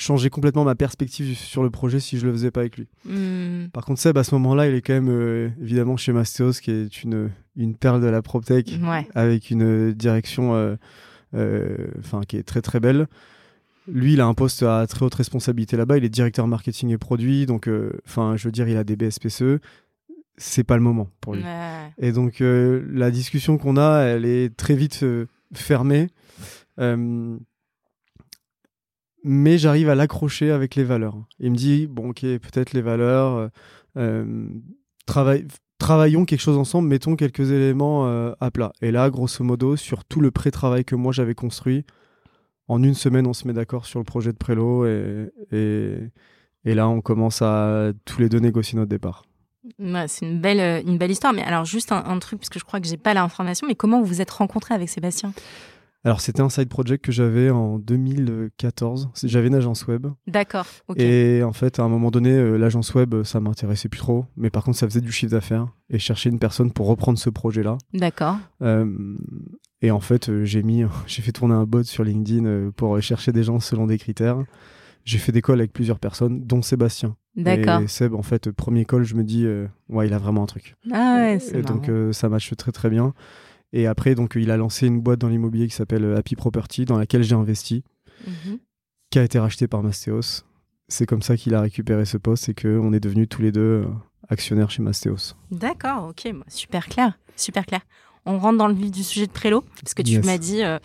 [0.00, 2.88] changé complètement ma perspective sur le projet si je le faisais pas avec lui.
[3.04, 3.66] Hmm.
[3.72, 6.70] Par contre, Seb, à ce moment-là, il est quand même euh, évidemment chez Mastéos, qui
[6.70, 9.06] est une, une perle de la PropTech, Ouais.
[9.14, 10.76] avec une direction euh,
[11.34, 11.86] euh,
[12.26, 13.06] qui est très très belle.
[13.86, 15.98] Lui, il a un poste à très haute responsabilité là-bas.
[15.98, 17.46] Il est directeur marketing et produit.
[17.46, 19.58] Donc, euh, enfin, je veux dire, il a des BSPCE.
[20.36, 21.42] C'est pas le moment pour lui.
[21.42, 21.92] Ouais.
[21.98, 26.08] Et donc, euh, la discussion qu'on a, elle est très vite euh, fermée.
[26.78, 27.36] Euh,
[29.24, 31.16] mais j'arrive à l'accrocher avec les valeurs.
[31.38, 33.48] Il me dit, bon, ok, peut-être les valeurs, euh,
[33.96, 34.48] euh,
[35.06, 35.46] travail-
[35.78, 38.72] travaillons quelque chose ensemble, mettons quelques éléments euh, à plat.
[38.82, 41.84] Et là, grosso modo, sur tout le pré-travail que moi j'avais construit,
[42.68, 46.88] en une semaine, on se met d'accord sur le projet de Prélo et, et, là,
[46.88, 49.24] on commence à tous les deux négocier notre départ.
[49.78, 51.32] Ouais, c'est une belle, euh, une belle histoire.
[51.32, 53.74] Mais alors, juste un, un truc, parce que je crois que j'ai pas l'information, mais
[53.74, 55.32] comment vous vous êtes rencontrés avec Sébastien?
[56.04, 59.10] Alors, c'était un side project que j'avais en 2014.
[59.14, 60.06] C'est- J'avais une agence web.
[60.26, 60.66] D'accord.
[60.96, 64.24] Et en fait, à un moment donné, euh, l'agence web, ça m'intéressait plus trop.
[64.36, 65.68] Mais par contre, ça faisait du chiffre d'affaires.
[65.90, 67.76] Et je cherchais une personne pour reprendre ce projet-là.
[67.92, 68.36] D'accord.
[68.62, 68.86] Euh,
[69.82, 73.32] et en fait, euh, j'ai mis, j'ai fait tourner un bot sur LinkedIn pour chercher
[73.32, 74.38] des gens selon des critères.
[75.04, 77.16] J'ai fait des calls avec plusieurs personnes, dont Sébastien.
[77.36, 77.80] D'accord.
[77.80, 80.46] Et Seb, en fait, premier call, je me dis, euh, ouais, il a vraiment un
[80.46, 80.76] truc.
[80.92, 83.14] Ah ouais, c'est Et donc euh, ça matche très très bien.
[83.72, 86.84] Et après, donc il a lancé une boîte dans l'immobilier qui s'appelle euh, Happy Property,
[86.84, 87.84] dans laquelle j'ai investi,
[88.26, 88.58] Mhm.
[89.10, 90.42] qui a été rachetée par Mastéos.
[90.88, 93.60] C'est comme ça qu'il a récupéré ce poste et qu'on est devenus tous les deux
[93.60, 93.86] euh,
[94.28, 95.34] actionnaires chez Mastéos.
[95.50, 97.80] D'accord, ok, super clair, super clair.
[98.26, 100.26] On rentre dans le vif du sujet de Prélo, parce que tu Yes.
[100.26, 100.78] m'as dit, euh,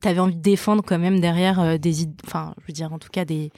[0.00, 2.98] tu avais envie de défendre quand même derrière euh, des, enfin, je veux dire, en
[2.98, 3.50] tout cas des,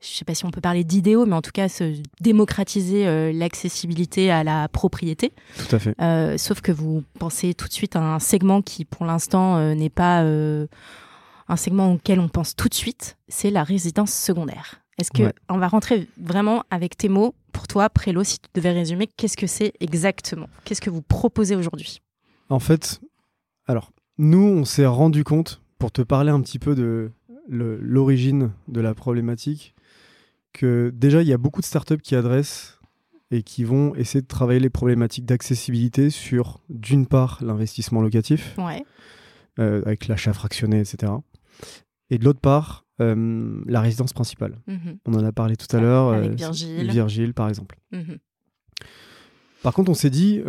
[0.00, 3.32] je sais pas si on peut parler d'idéaux, mais en tout cas se démocratiser euh,
[3.32, 5.32] l'accessibilité à la propriété.
[5.56, 5.94] Tout à fait.
[6.00, 9.74] Euh, sauf que vous pensez tout de suite à un segment qui, pour l'instant, euh,
[9.74, 10.20] n'est pas
[11.48, 14.82] un segment auquel on pense tout de suite, c'est la résidence secondaire.
[14.98, 15.32] Est-ce que Ouais.
[15.48, 19.36] on va rentrer vraiment avec tes mots pour toi, Prélo, si tu devais résumer, qu'est-ce
[19.36, 20.48] que c'est exactement?
[20.64, 22.00] Qu'est-ce que vous proposez aujourd'hui?
[22.48, 23.00] En fait,
[23.66, 27.12] alors, nous, on s'est rendu compte, pour te parler un petit peu de
[27.48, 29.74] l'origine de la problématique,
[30.56, 32.80] que déjà, il y a beaucoup de startups qui adressent
[33.30, 38.82] et qui vont essayer de travailler les problématiques d'accessibilité sur, d'une part, l'investissement locatif, Ouais.
[39.58, 41.12] euh, avec l'achat fractionné, etc.
[42.10, 44.60] Et de l'autre part, euh, la résidence principale.
[44.66, 44.98] Mhm.
[45.06, 46.10] On en a parlé tout à l'heure.
[46.12, 46.90] Avec euh, Virgile.
[46.90, 47.76] Virgile, par exemple.
[47.92, 48.18] Mhm.
[49.62, 50.40] Par contre, on s'est dit,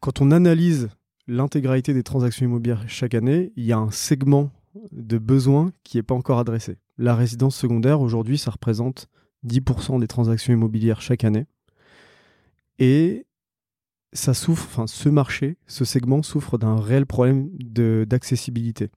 [0.00, 0.88] quand on analyse
[1.26, 4.50] l'intégralité des transactions immobilières chaque année, il y a un segment
[4.92, 6.78] de besoin qui n'est pas encore adressé.
[6.98, 9.08] La résidence secondaire, aujourd'hui, ça représente
[9.46, 11.46] 10% des transactions immobilières chaque année.
[12.78, 13.26] Et
[14.12, 18.88] ça souffre, enfin, ce marché, ce segment souffre d'un réel problème de- d'accessibilité.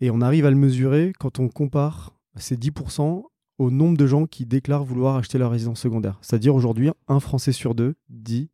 [0.00, 3.24] Et on arrive à le mesurer quand on compare ces 10%
[3.58, 6.18] au nombre de gens qui déclarent vouloir acheter leur résidence secondaire.
[6.20, 8.50] C'est-à-dire aujourd'hui, un Français sur deux dit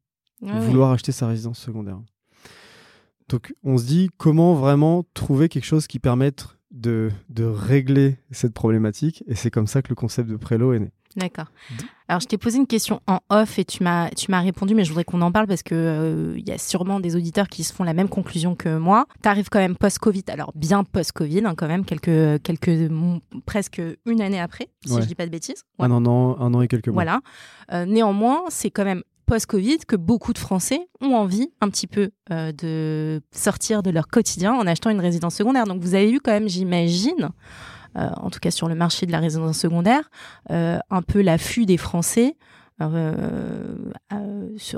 [0.47, 0.67] Ah oui.
[0.67, 2.01] vouloir acheter sa résidence secondaire.
[3.29, 8.55] Donc on se dit comment vraiment trouver quelque chose qui permette de, de régler cette
[8.55, 9.23] problématique.
[9.27, 10.91] Et c'est comme ça que le concept de Prélo est né.
[11.15, 11.53] D'accord.
[12.09, 14.83] Alors, je t'ai posé une question en off et tu m'as, tu m'as répondu, mais
[14.83, 17.65] je voudrais qu'on en parle parce que euh, il y a sûrement des auditeurs qui
[17.65, 19.05] se font la même conclusion que moi.
[19.23, 22.91] Tu arrives quand même post-Covid, alors bien post-Covid, hein, quand même, quelques, quelques,
[23.45, 25.03] presque une année après, si Ouais.
[25.03, 25.65] je dis pas de bêtises.
[25.79, 25.85] Ouais.
[25.87, 27.05] Un, an, un an et quelques mois.
[27.05, 27.21] Voilà.
[27.75, 29.03] Euh, néanmoins, c'est quand même
[29.33, 34.09] post-Covid que beaucoup de Français ont envie un petit peu euh, de sortir de leur
[34.09, 35.65] quotidien en achetant une résidence secondaire.
[35.65, 37.31] Donc vous avez eu quand même, j'imagine,
[37.97, 40.11] euh, en tout cas sur le marché de la résidence secondaire,
[40.51, 42.37] euh, un peu l'affût des Français.
[42.79, 43.01] en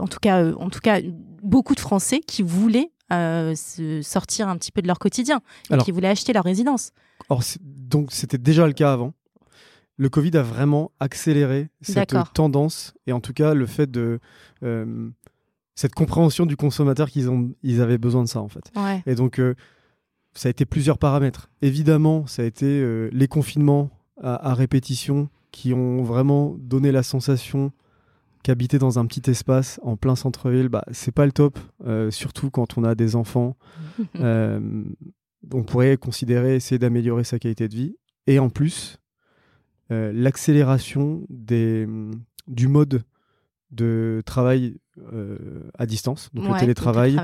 [0.09, 1.01] tout cas, en tout cas,
[1.43, 5.85] beaucoup de Français qui voulaient se sortir un petit peu de leur quotidien et Alors-
[5.85, 6.93] qui voulaient acheter leur résidence.
[7.29, 9.14] Or, donc c'était déjà le cas avant?
[9.96, 14.18] Le Covid a vraiment accéléré cette tendance et en tout cas le fait de
[14.62, 15.09] euh,
[15.74, 18.72] cette compréhension du consommateur qu'ils ont, ils avaient besoin de ça en fait.
[19.07, 19.54] Et donc euh,
[20.33, 21.48] ça a été plusieurs paramètres.
[21.62, 27.04] Évidemment, ça a été euh, les confinements à, à, répétition qui ont vraiment donné la
[27.04, 27.72] sensation
[28.42, 31.59] qu'habiter dans un petit espace en plein centre-ville, bah, c'est pas le top,
[32.11, 33.57] surtout quand on a des enfants.
[35.52, 37.96] on pourrait considérer essayer d'améliorer sa qualité de vie.
[38.26, 38.98] Et en plus,
[39.90, 43.03] euh, l'accélération du mode
[43.70, 44.77] de travail
[45.12, 47.18] euh, à distance, donc le télétravail,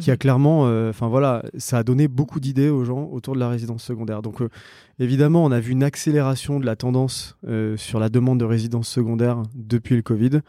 [0.00, 0.18] qui a mhm.
[0.18, 3.82] clairement, euh, enfin voilà, ça a donné beaucoup d'idées aux gens autour de la résidence
[3.82, 4.22] secondaire.
[4.22, 4.40] Donc
[4.98, 7.36] évidemment, on a vu une accélération de la tendance
[7.76, 10.40] sur la demande de résidence secondaire depuis le Covid.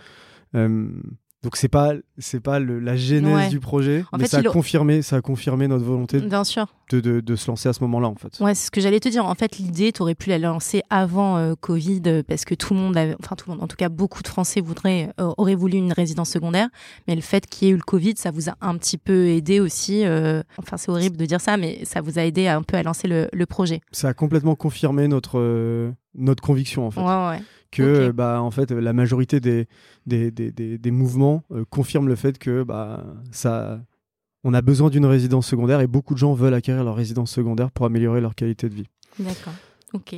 [1.47, 5.21] Donc c'est pas c'est pas la genèse du projet, mais ça a confirmé ça a
[5.21, 6.65] confirmé notre volonté Bien sûr.
[6.91, 8.39] De, de, se lancer à ce moment-là en fait.
[8.41, 9.25] Ouais, c'est ce que j'allais te dire.
[9.25, 12.79] En fait, l'idée, tu aurais pu la lancer avant euh, Covid parce que tout le
[12.79, 15.55] monde, avait, enfin tout le monde, en tout cas beaucoup de Français voudraient euh, auraient
[15.55, 16.67] voulu une résidence secondaire,
[17.07, 19.27] mais le fait qu'il y ait eu le Covid, ça vous a un petit peu
[19.27, 20.05] aidé aussi.
[20.05, 22.83] Euh, enfin, c'est horrible de dire ça, mais ça vous a aidé un peu à
[22.83, 23.79] lancer le, le projet.
[23.93, 26.99] Ça a complètement confirmé notre notre conviction en fait.
[26.99, 29.67] Ouais, ouais que bah, en fait, la majorité des,
[30.05, 33.79] des, des, des, mouvements euh, confirment le fait que bah, ça,
[34.43, 37.71] on a besoin d'une résidence secondaire et beaucoup de gens veulent acquérir leur résidence secondaire
[37.71, 38.87] pour améliorer leur qualité de vie.
[39.19, 39.53] D'accord.
[39.93, 40.15] Ok.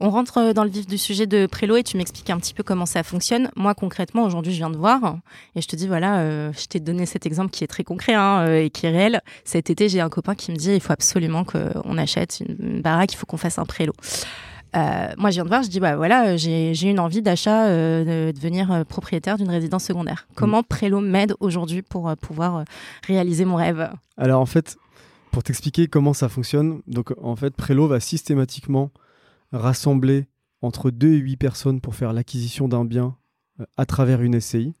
[0.00, 2.54] On rentre euh, dans le vif du sujet de Prélo et tu m'expliques un petit
[2.54, 3.50] peu comment ça fonctionne.
[3.54, 5.18] Moi, concrètement, aujourd'hui, je viens de voir
[5.54, 8.14] et je te dis, voilà, euh, je t'ai donné cet exemple qui est très concret
[8.14, 9.20] hein, et qui est réel.
[9.44, 13.12] Cet été, j'ai un copain qui me dit, il faut absolument qu'on achète une baraque,
[13.12, 13.92] il faut qu'on fasse un Prélo.
[14.74, 18.30] Euh, moi, je viens de voir, je dis, bah voilà, j'ai une envie d'achat, euh,
[18.30, 20.26] de devenir euh, propriétaire d'une résidence secondaire.
[20.30, 20.34] Mm.
[20.34, 22.64] Comment Prélo m'aide aujourd'hui pour pouvoir
[23.06, 23.90] réaliser mon rêve?
[24.16, 24.76] Alors, en fait,
[25.30, 28.90] pour t'expliquer comment ça fonctionne, donc en fait, Prélo va systématiquement
[29.52, 30.26] rassembler
[30.62, 33.16] entre 2 et 8 personnes pour faire l'acquisition d'un bien
[33.76, 34.74] à travers une SCI.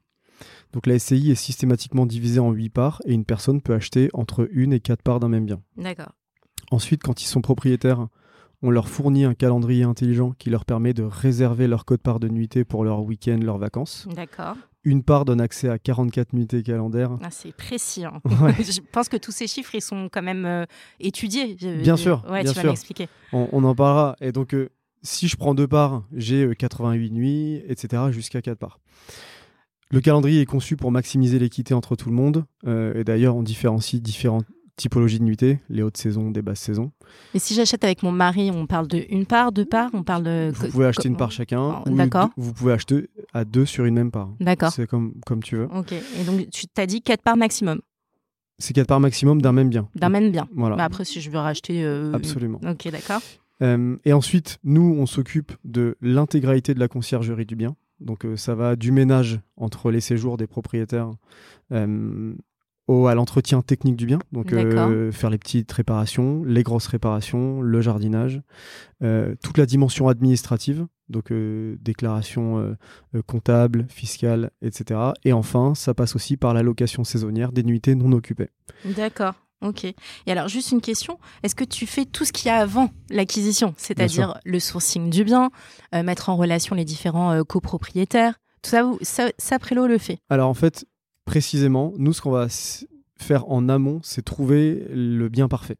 [0.72, 4.48] Donc la SCI est systématiquement divisée en 8 parts et une personne peut acheter entre
[4.54, 5.60] 1 et 4 parts d'un même bien.
[5.76, 6.12] D'accord.
[6.70, 8.08] Ensuite, quand ils sont propriétaires
[8.62, 12.28] on leur fournit un calendrier intelligent qui leur permet de réserver leur code part de
[12.28, 14.06] nuitée pour leur week-end, leurs vacances.
[14.14, 14.56] D'accord.
[14.84, 17.16] Une part donne accès à 44 nuitées calendaires.
[17.22, 18.04] Ah, c'est précis.
[18.04, 18.20] Hein.
[18.24, 20.64] je pense que tous ces chiffres, ils sont quand même euh,
[21.00, 21.54] étudiés.
[21.54, 22.24] Bien sûr.
[22.28, 23.08] Ouais, tu vas m'expliquer.
[23.32, 24.16] On, en parlera.
[24.20, 24.70] Et donc, euh,
[25.02, 28.80] si je prends deux parts, j'ai 88 euh, nuits, etc., jusqu'à 4 parts.
[29.90, 32.46] Le calendrier est conçu pour maximiser l'équité entre tout le monde.
[32.66, 36.92] et d'ailleurs, on différencie différentes typologie de nuitée, les hautes saisons, des basses saisons.
[37.34, 40.24] Et si j'achète avec mon mari, on parle de une part, deux parts, on parle
[40.24, 40.52] de.
[40.54, 41.82] Vous pouvez acheter une part chacun.
[41.86, 42.30] D'accord.
[42.36, 44.30] Vous pouvez acheter à deux sur une même part.
[44.40, 44.72] D'accord.
[44.72, 45.68] C'est comme, comme tu veux.
[45.74, 45.92] Ok.
[45.92, 47.80] Et donc tu t'as dit quatre parts maximum.
[48.58, 49.88] C'est quatre parts maximum d'un même bien.
[49.94, 50.48] D'un même bien.
[50.54, 50.76] Voilà.
[50.76, 51.84] Bah, après, si je veux racheter.
[51.84, 52.60] Euh, Absolument.
[52.64, 53.20] Ok, d'accord.
[53.60, 57.76] Euh, et ensuite, nous, on s'occupe de l'intégralité de la conciergerie du bien.
[58.00, 61.10] Donc, euh, ça va du ménage entre les séjours des propriétaires
[63.06, 67.80] à l'entretien technique du bien, donc euh, faire les petites réparations, les grosses réparations, le
[67.80, 68.42] jardinage,
[69.02, 72.76] euh, toute la dimension administrative, donc euh, déclaration
[73.26, 75.00] comptable, fiscale, etc.
[75.24, 78.50] Et enfin, ça passe aussi par la location saisonnière des nuitées non occupées.
[78.84, 79.34] D'accord.
[79.62, 79.84] Ok.
[79.84, 79.94] Et
[80.26, 81.18] alors, juste une question.
[81.44, 85.24] Est-ce que tu fais tout ce qu'il y a avant l'acquisition, c'est-à-dire le sourcing du
[85.24, 85.50] bien,
[85.92, 88.34] mettre en relation les différents copropriétaires?
[88.62, 90.18] Tout ça, ça, ça Prélo le fait?
[90.30, 90.86] Alors, en fait,
[91.24, 92.46] précisément, nous, ce qu'on va
[93.16, 95.76] faire en amont, c'est trouver le bien parfait.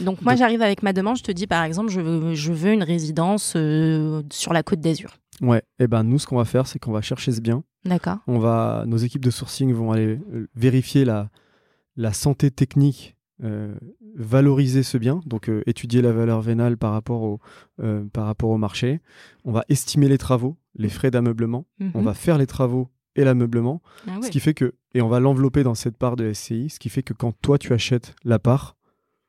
[0.00, 2.72] Donc moi, j'arrive avec ma demande, je te dis par exemple, je veux, je veux
[2.72, 5.16] une résidence euh, sur la côte d'Azur.
[5.40, 7.62] Ouais, et eh ben nous, ce qu'on va faire, c'est qu'on va chercher ce bien.
[7.84, 8.18] D'accord.
[8.26, 11.30] On va, nos équipes de sourcing vont aller euh, vérifier la,
[11.96, 13.74] la santé technique, euh,
[14.14, 17.40] valoriser ce bien, donc étudier la valeur vénale par rapport au,
[18.12, 19.00] par rapport au marché.
[19.44, 21.66] On va estimer les travaux, les frais d'ameublement.
[21.94, 22.04] On mhm.
[22.04, 23.82] va faire les travaux et l'ameublement.
[24.06, 26.78] Ah ce qui fait que, et on va l'envelopper dans cette part de SCI, ce
[26.78, 28.76] qui fait que quand toi tu achètes la part,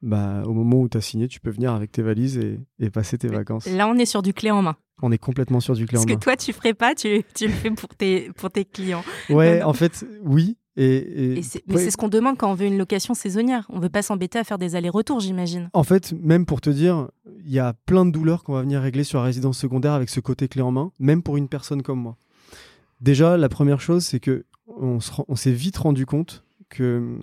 [0.02, 2.38] bah, au moment où tu as signé, tu peux venir avec tes valises
[2.80, 3.66] et, passer tes vacances.
[3.66, 4.76] Là, on est sur du clé en main.
[5.02, 6.06] On est complètement sur du clé en main.
[6.06, 9.04] Parce que toi, tu ferais pas, tu, tu le fais pour tes, pour tes clients.
[9.30, 10.58] Ouais, en fait, oui.
[10.80, 13.66] Et, mais c'est ce qu'on demande quand on veut une location saisonnière.
[13.70, 15.72] On veut pas s'embêter à faire des allers-retours, j'imagine.
[15.74, 17.10] En fait, même pour te dire,
[17.44, 20.10] il y a plein de douleurs qu'on va venir régler sur la résidence secondaire avec
[20.10, 22.16] ce côté clé en main, même pour une personne comme moi.
[23.02, 25.00] Déjà, la première chose, c'est que on,
[25.36, 27.22] s'est vite rendu compte que hum,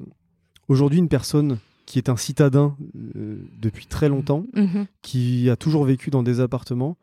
[0.68, 2.76] aujourd'hui, une personne qui est un citadin
[3.16, 4.86] euh, depuis très longtemps, mhm.
[5.02, 6.96] qui a toujours vécu dans des appartements,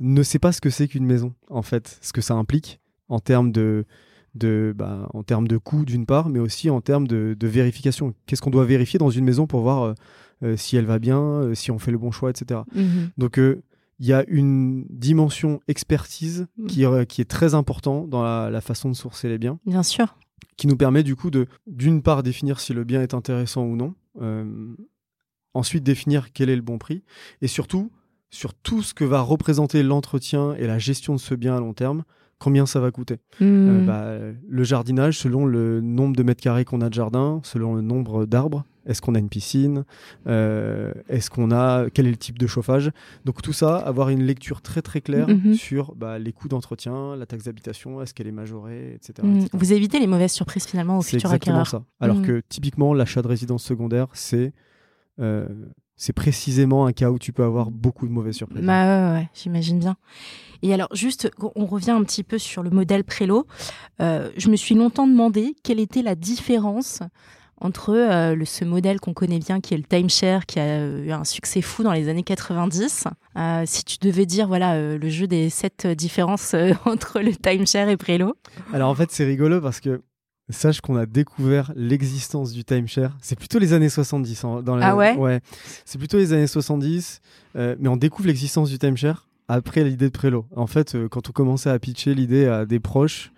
[0.00, 3.20] ne sait pas ce que c'est qu'une maison, en fait, ce que ça implique en
[3.20, 3.84] termes de,
[4.34, 8.14] de, bah, en termes de coût d'une part, mais aussi en termes de, vérification.
[8.26, 9.94] Qu'est-ce qu'on doit vérifier dans une maison pour voir euh,
[10.42, 12.60] euh, si elle va bien, euh, si on fait le bon choix, etc.
[12.74, 13.10] Mhm.
[13.16, 13.40] Donc
[14.00, 16.66] il y a une dimension expertise Mm.
[16.66, 19.82] qui, euh, qui est très important dans la, la façon de sourcer les biens, Bien
[19.82, 20.16] sûr.
[20.56, 23.76] qui nous permet du coup de, d'une part, définir si le bien est intéressant ou
[23.76, 24.74] non, euh,
[25.54, 27.02] ensuite définir quel est le bon prix,
[27.42, 27.90] et surtout,
[28.30, 31.72] sur tout ce que va représenter l'entretien et la gestion de ce bien à long
[31.72, 32.02] terme,
[32.40, 33.18] combien ça va coûter.
[33.40, 33.86] Euh, Mhm.
[33.86, 34.16] bah,
[34.48, 38.26] le jardinage, selon le nombre de mètres carrés qu'on a de jardin, selon le nombre
[38.26, 39.84] d'arbres, est-ce qu'on a une piscine,
[40.26, 42.90] Euh, est-ce qu'on a, quel est le type de chauffage?
[43.24, 45.54] Donc tout ça, avoir une lecture très très claire Mhm.
[45.54, 49.26] sur bah, les coûts d'entretien, la taxe d'habitation, est-ce qu'elle est majorée, etc.
[49.26, 49.36] Mhm.
[49.36, 49.50] etc.
[49.52, 51.82] Vous évitez les mauvaises surprises finalement au C'est futur exactement acquéreur.
[51.82, 51.84] ça.
[52.00, 52.26] Alors Mhm.
[52.26, 54.52] que typiquement, l'achat de résidence secondaire, c'est
[55.20, 55.46] euh,
[55.96, 58.64] c'est précisément un cas où tu peux avoir beaucoup de mauvaises surprises.
[58.64, 59.96] Bah ouais, j'imagine bien.
[60.62, 63.46] Et alors, juste, on revient un petit peu sur le modèle Prélo.
[64.00, 67.00] Euh, je me suis longtemps demandé quelle était la différence
[67.64, 71.10] entre euh, le, ce modèle qu'on connaît bien, qui est le timeshare, qui a eu
[71.10, 73.04] un succès fou dans les années 90.
[73.36, 77.34] Euh, si tu devais dire, voilà, euh, le jeu des sept différences euh, entre le
[77.34, 78.34] timeshare et Prélo.
[78.72, 80.02] Alors en fait, c'est rigolo parce que
[80.50, 83.16] sache qu'on a découvert l'existence du timeshare.
[83.22, 84.44] C'est plutôt les années 70.
[84.44, 85.40] en- dans la- Ah ouais?
[85.86, 87.20] C'est plutôt les années 70.
[87.56, 90.44] euh, mais on découvre l'existence du timeshare après l'idée de Prélo.
[90.54, 93.32] En fait, euh, quand on commençait à pitcher l'idée à des proches,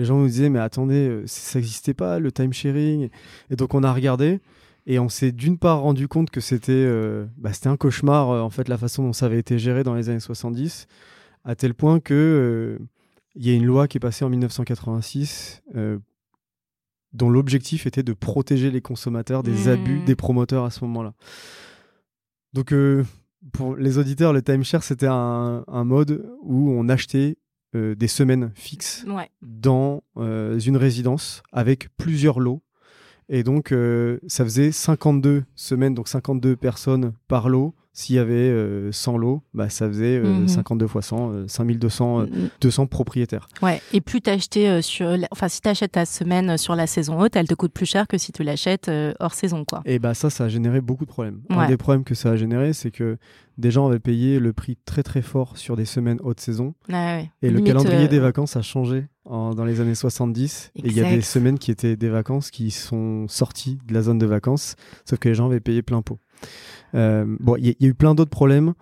[0.00, 3.10] les gens nous disaient Mais attendez, euh, ça n'existait pas le timesharing.
[3.50, 4.40] Et donc on a regardé.
[4.86, 8.40] Et on s'est d'une part rendu compte que c'était euh, bah, c'était un cauchemar, euh,
[8.40, 10.86] en fait, la façon dont ça avait été géré dans les années 70,
[11.44, 12.78] à tel point que
[13.36, 15.98] il y a une loi qui est passée en 1986 euh,
[17.12, 19.68] dont l'objectif était de protéger les consommateurs des Mmh.
[19.68, 21.14] abus des promoteurs à ce moment-là.
[22.52, 22.74] Donc,
[23.52, 27.36] pour les auditeurs, le timeshare, c'était un, un mode où on achetait
[27.74, 29.30] euh, des semaines fixes Ouais.
[29.42, 32.62] dans euh, une résidence avec plusieurs lots.
[33.28, 37.74] Et donc, euh, ça faisait 52 semaines, donc 52 personnes par lot.
[37.92, 40.48] S'il y avait euh, 100 lots, bah, ça faisait euh, Mhm.
[40.48, 42.26] 52 fois 100, euh, 5200, euh,
[42.60, 43.48] 200 propriétaires.
[43.62, 43.82] Ouais.
[43.92, 47.34] Et plus t'achetais euh, sur, la- enfin, si t'achètes ta semaine sur la saison haute,
[47.34, 49.82] elle te coûte plus cher que si tu l'achètes euh, hors saison, quoi.
[49.86, 51.40] Et bah ça, ça a généré beaucoup de problèmes.
[51.50, 53.18] Un des problèmes que ça a généré, c'est que
[53.58, 56.74] des gens avaient payé le prix très très fort sur des semaines haute saison.
[56.90, 57.30] Ah ouais.
[57.42, 60.70] Et le calendrier euh, des vacances a changé en- dans les années 70.
[60.76, 61.22] Et il y a des Exact.
[61.26, 65.28] semaines qui étaient des vacances qui sont sorties de la zone de vacances, sauf que
[65.28, 66.18] les gens avaient payé plein pot.
[66.94, 68.74] Euh, bon, il y, a- il y a eu plein d'autres problèmes,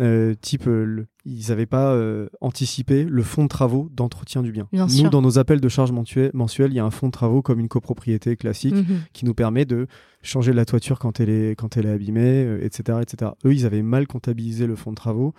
[0.00, 4.50] euh, type euh, le- ils n'avaient pas euh, anticipé le fonds de travaux d'entretien du
[4.50, 4.66] bien.
[4.72, 5.10] Bien Nous, sûr.
[5.10, 7.68] dans nos appels de charges mensuels, il y a un fonds de travaux comme une
[7.68, 9.00] copropriété classique mhm.
[9.12, 9.86] qui nous permet de
[10.22, 13.32] changer la toiture quand elle est, quand elle est abîmée, etc., etc.
[13.44, 15.34] Eux, ils avaient mal comptabilisé le fonds de travaux.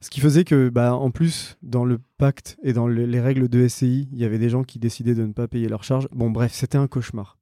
[0.00, 3.48] Ce qui faisait que, bah, en plus, dans le pacte et dans le- les règles
[3.48, 6.08] de SCI, il y avait des gens qui décidaient de ne pas payer leurs charges.
[6.12, 7.36] Bon, bref, c'était un cauchemar.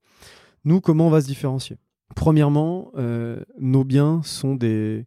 [0.64, 1.76] Nous, comment on va se différencier?
[2.14, 5.06] Premièrement, euh, nos biens sont des,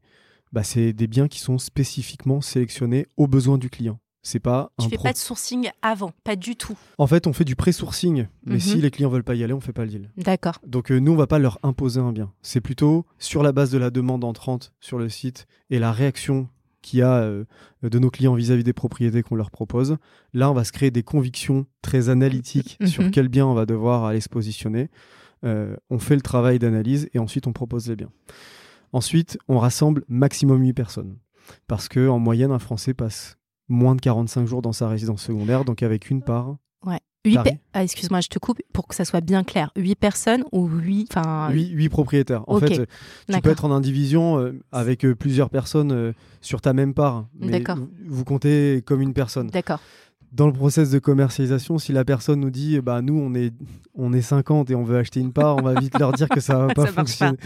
[0.52, 4.00] bah, c'est des biens qui sont spécifiquement sélectionnés aux besoins du client.
[4.26, 6.78] C'est pas Tu un fais pro- pas de sourcing avant, pas du tout.
[6.98, 8.60] En fait, on fait du pré-sourcing, mais Mhm.
[8.62, 10.10] si les clients veulent pas y aller, on fait pas le deal.
[10.16, 10.60] D'accord.
[10.66, 12.32] Donc euh, nous, on va pas leur imposer un bien.
[12.42, 16.48] C'est plutôt sur la base de la demande entrante sur le site et la réaction
[16.82, 17.44] qu'il y a euh,
[17.84, 19.98] de nos clients vis-à-vis des propriétés qu'on leur propose.
[20.34, 22.88] Là, on va se créer des convictions très analytiques Mhm.
[22.88, 24.90] sur quel bien on va devoir aller se positionner.
[25.44, 28.12] Euh, on fait le travail d'analyse et ensuite on propose les biens.
[28.92, 31.18] Ensuite, on rassemble maximum 8 personnes.
[31.68, 35.66] Parce que en moyenne, un Français passe moins de 45 jours dans sa résidence secondaire,
[35.66, 36.56] donc avec une part.
[37.26, 37.52] Huit Paris.
[37.52, 39.72] pe- ah, excuse-moi, je te coupe pour que ça soit bien clair.
[39.78, 42.44] 8 personnes ou 8 enfin 8, propriétaires.
[42.50, 42.86] En Ok, fait, euh,
[43.32, 47.28] tu peux être en indivision euh, avec euh, plusieurs personnes euh, sur ta même part.
[47.40, 47.64] Mais
[48.06, 49.48] vous comptez comme une personne.
[49.48, 49.80] D'accord.
[50.34, 53.54] Dans le process de commercialisation, si la personne nous dit bah nous on est
[53.94, 56.40] on est 50 et on veut acheter une part, on va vite leur dire que
[56.40, 57.02] ça va pas Ça marche pas.
[57.02, 57.38] fonctionner.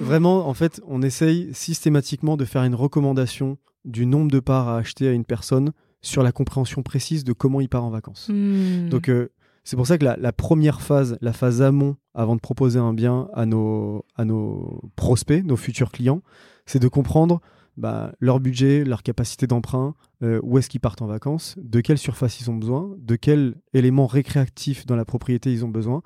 [0.00, 4.78] Vraiment, en fait, on essaye systématiquement de faire une recommandation du nombre de parts à
[4.78, 8.28] acheter à une personne sur la compréhension précise de comment il part en vacances.
[8.32, 8.88] Hmm.
[8.88, 9.30] Donc euh,
[9.64, 12.94] c'est pour ça que la, la première phase, la phase amont, avant de proposer un
[12.94, 16.22] bien à nos, à nos prospects, nos futurs clients,
[16.66, 17.40] c'est de comprendre
[17.76, 21.98] bah, leur budget, leur capacité d'emprunt, euh, où est-ce qu'ils partent en vacances, de quelle
[21.98, 26.02] surface ils ont besoin, de quels éléments récréatifs dans la propriété ils ont besoin,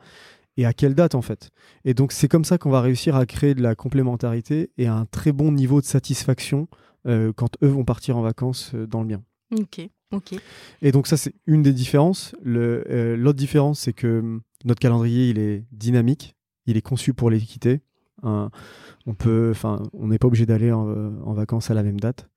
[0.56, 1.50] et à quelle date en fait.
[1.84, 5.06] Et donc c'est comme ça qu'on va réussir à créer de la complémentarité et un
[5.06, 6.68] très bon niveau de satisfaction
[7.06, 9.22] euh, quand eux vont partir en vacances euh, dans le bien.
[9.52, 10.34] Ok, ok.
[10.82, 12.34] Et donc ça, c'est une des différences.
[12.42, 16.36] L'autre différence, c'est que hum, notre calendrier, il est dynamique,
[16.66, 17.80] il est conçu pour l'équité.
[18.22, 20.88] On peut, enfin, on n'est pas obligé d'aller en,
[21.22, 22.28] en vacances à la même date.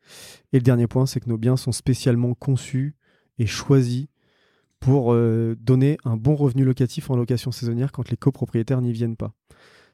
[0.54, 2.96] Et le dernier point, c'est que nos biens sont spécialement conçus
[3.40, 4.08] et choisis
[4.80, 9.18] pour euh, donner un bon revenu locatif en location saisonnière quand les copropriétaires n'y viennent
[9.18, 9.34] pas.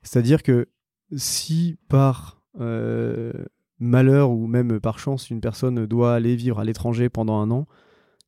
[0.04, 0.68] C'est-à-dire que
[1.16, 3.34] si par euh,
[3.80, 7.68] malheur ou même par chance, une personne doit aller vivre à l'étranger pendant un an,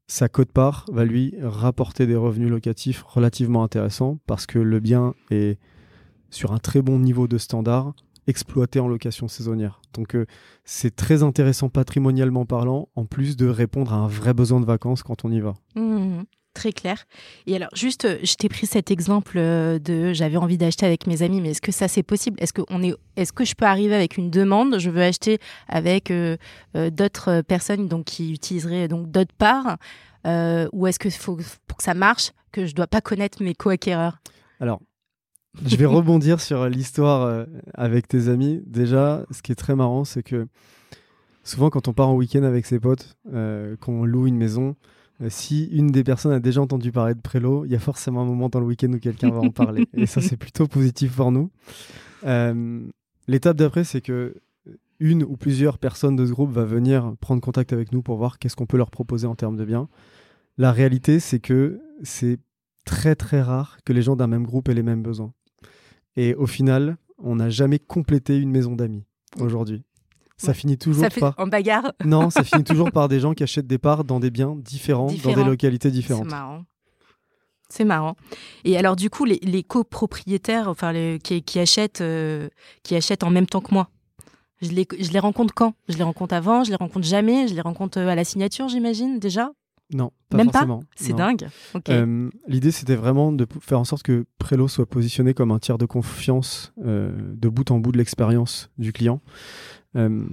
[0.08, 5.60] sa cote-part va lui rapporter des revenus locatifs relativement intéressants parce que le bien est
[6.30, 7.94] sur un très bon niveau de standard
[8.28, 9.82] exploité en location saisonnière.
[9.94, 10.26] Donc euh,
[10.66, 15.02] c'est très intéressant patrimonialement parlant, en plus de répondre à un vrai besoin de vacances
[15.02, 15.54] quand on y va.
[15.76, 16.24] Mmh
[16.58, 17.06] très clair.
[17.46, 21.06] Et alors, juste, euh, je t'ai pris cet exemple euh, de j'avais envie d'acheter avec
[21.06, 22.42] mes amis, mais est-ce que ça c'est possible?
[22.42, 24.80] Est-ce que on est, est-ce que je peux arriver avec une demande?
[24.80, 26.36] Je veux acheter avec euh,
[26.74, 29.78] d'autres personnes donc qui utiliseraient donc d'autres parts,
[30.26, 34.18] ou est-ce que faut pour que ça marche que je dois pas connaître mes co-acquéreurs?
[34.60, 34.82] Alors.
[35.66, 38.62] Je vais rebondir sur l'histoire avec tes amis.
[38.66, 40.48] Déjà, ce qui est très marrant, c'est que
[41.44, 43.18] souvent quand on part en week-end avec ses potes,
[43.80, 44.76] qu'on loue une maison,
[45.22, 48.22] euh, si une des personnes a déjà entendu parler de Prélo, il y a forcément
[48.22, 49.88] un moment dans le week-end où quelqu'un va en parler.
[49.94, 51.50] Et ça, c'est plutôt positif pour nous.
[52.26, 52.82] Euh,
[53.28, 54.36] l'étape d'après, c'est que
[55.00, 58.40] une ou plusieurs personnes de ce groupe va venir prendre contact avec nous pour voir
[58.40, 59.90] qu'est-ce qu'on peut leur proposer en termes de biens.
[60.58, 62.40] La réalité, c'est que c'est
[62.84, 65.34] très très rare que les gens d'un même groupe aient les mêmes besoins.
[66.18, 69.06] Et au final, on n'a jamais complété une maison d'amis
[69.40, 69.84] aujourd'hui
[70.38, 71.92] ça finit toujours par en bagarre.
[72.06, 75.12] Non, ça finit toujours par des gens qui achètent des parts dans des biens différents,
[75.24, 76.26] dans des localités différentes.
[76.26, 76.64] C'est marrant.
[77.70, 78.16] C'est marrant.
[78.64, 82.48] Et alors du coup, les, copropriétaires, enfin les, qui, achètent, euh,
[82.84, 83.90] qui achètent en même temps que moi,
[84.62, 85.74] je les, je les rencontre quand?
[85.90, 88.70] Je les rencontre avant, je les rencontre jamais, je les rencontre euh, à la signature,
[88.70, 89.52] j'imagine déjà?
[89.94, 90.80] Non, pas Même forcément.
[90.80, 91.48] pas C'est dingue.
[91.90, 95.78] Euh, l'idée, c'était vraiment de faire en sorte que Prélo soit positionné comme un tiers
[95.78, 99.22] de confiance de bout en bout de l'expérience du client.
[99.96, 100.26] Euh,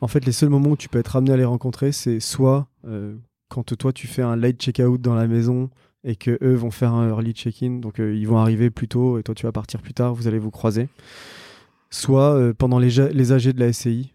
[0.00, 2.68] en fait, les seuls moments où tu peux être amené à les rencontrer, c'est soit
[2.86, 3.16] euh,
[3.48, 5.70] quand toi tu fais un late check-out dans la maison
[6.04, 9.18] et que eux vont faire un early check-in, donc euh, ils vont arriver plus tôt
[9.18, 10.88] et toi tu vas partir plus tard, vous allez vous croiser.
[11.98, 14.12] Soit pendant les, les, AG de la SCI,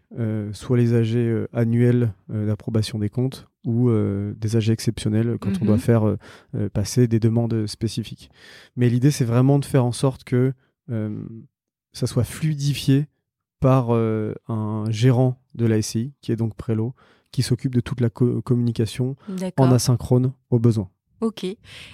[0.52, 5.82] soit les AG annuels d'approbation des comptes ou des AG exceptionnels quand on doit mhm.
[5.82, 6.16] faire
[6.74, 8.30] passer des demandes spécifiques.
[8.76, 10.54] Mais l'idée c'est vraiment de faire en sorte que
[10.88, 13.08] ça soit fluidifié
[13.62, 16.94] par euh, un gérant de la SCI, qui est donc Prélo,
[17.32, 19.16] qui s'occupe de toute la communication
[19.58, 20.90] en asynchrone aux besoins.
[21.22, 21.46] Ok.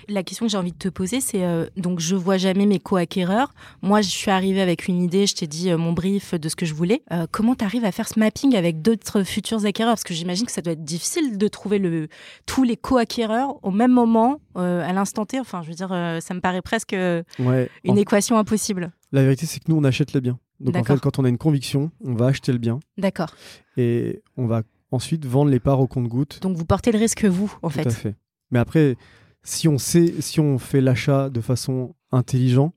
[0.08, 2.80] La question que j'ai envie de te poser, c'est euh, donc je vois jamais mes
[2.80, 3.54] co-acquéreurs.
[3.82, 6.56] Moi, je suis arrivée avec une idée, je t'ai dit euh, mon brief de ce
[6.56, 7.04] que je voulais.
[7.32, 9.94] comment tu arrives à faire ce mapping avec d'autres futurs acquéreurs?
[9.94, 12.08] Parce que j'imagine que ça doit être difficile de trouver le,
[12.46, 15.40] tous les co-acquéreurs au même moment, à l'instant T.
[15.40, 15.90] Enfin, je veux dire,
[16.22, 18.92] ça me paraît presque une équation impossible.
[19.12, 20.40] La vérité, c'est que nous, on achète les biens.
[20.60, 22.80] Donc en fait, quand on a une conviction, on va acheter le bien.
[22.98, 23.30] D'accord.
[23.78, 26.42] Et on va ensuite vendre les parts au compte-goutte.
[26.42, 27.84] Donc vous portez le risque vous, en fait.
[27.84, 28.16] Tout à fait.
[28.52, 28.96] Mais après,
[29.44, 32.74] si on sait, si on fait l'achat de façon intelligente,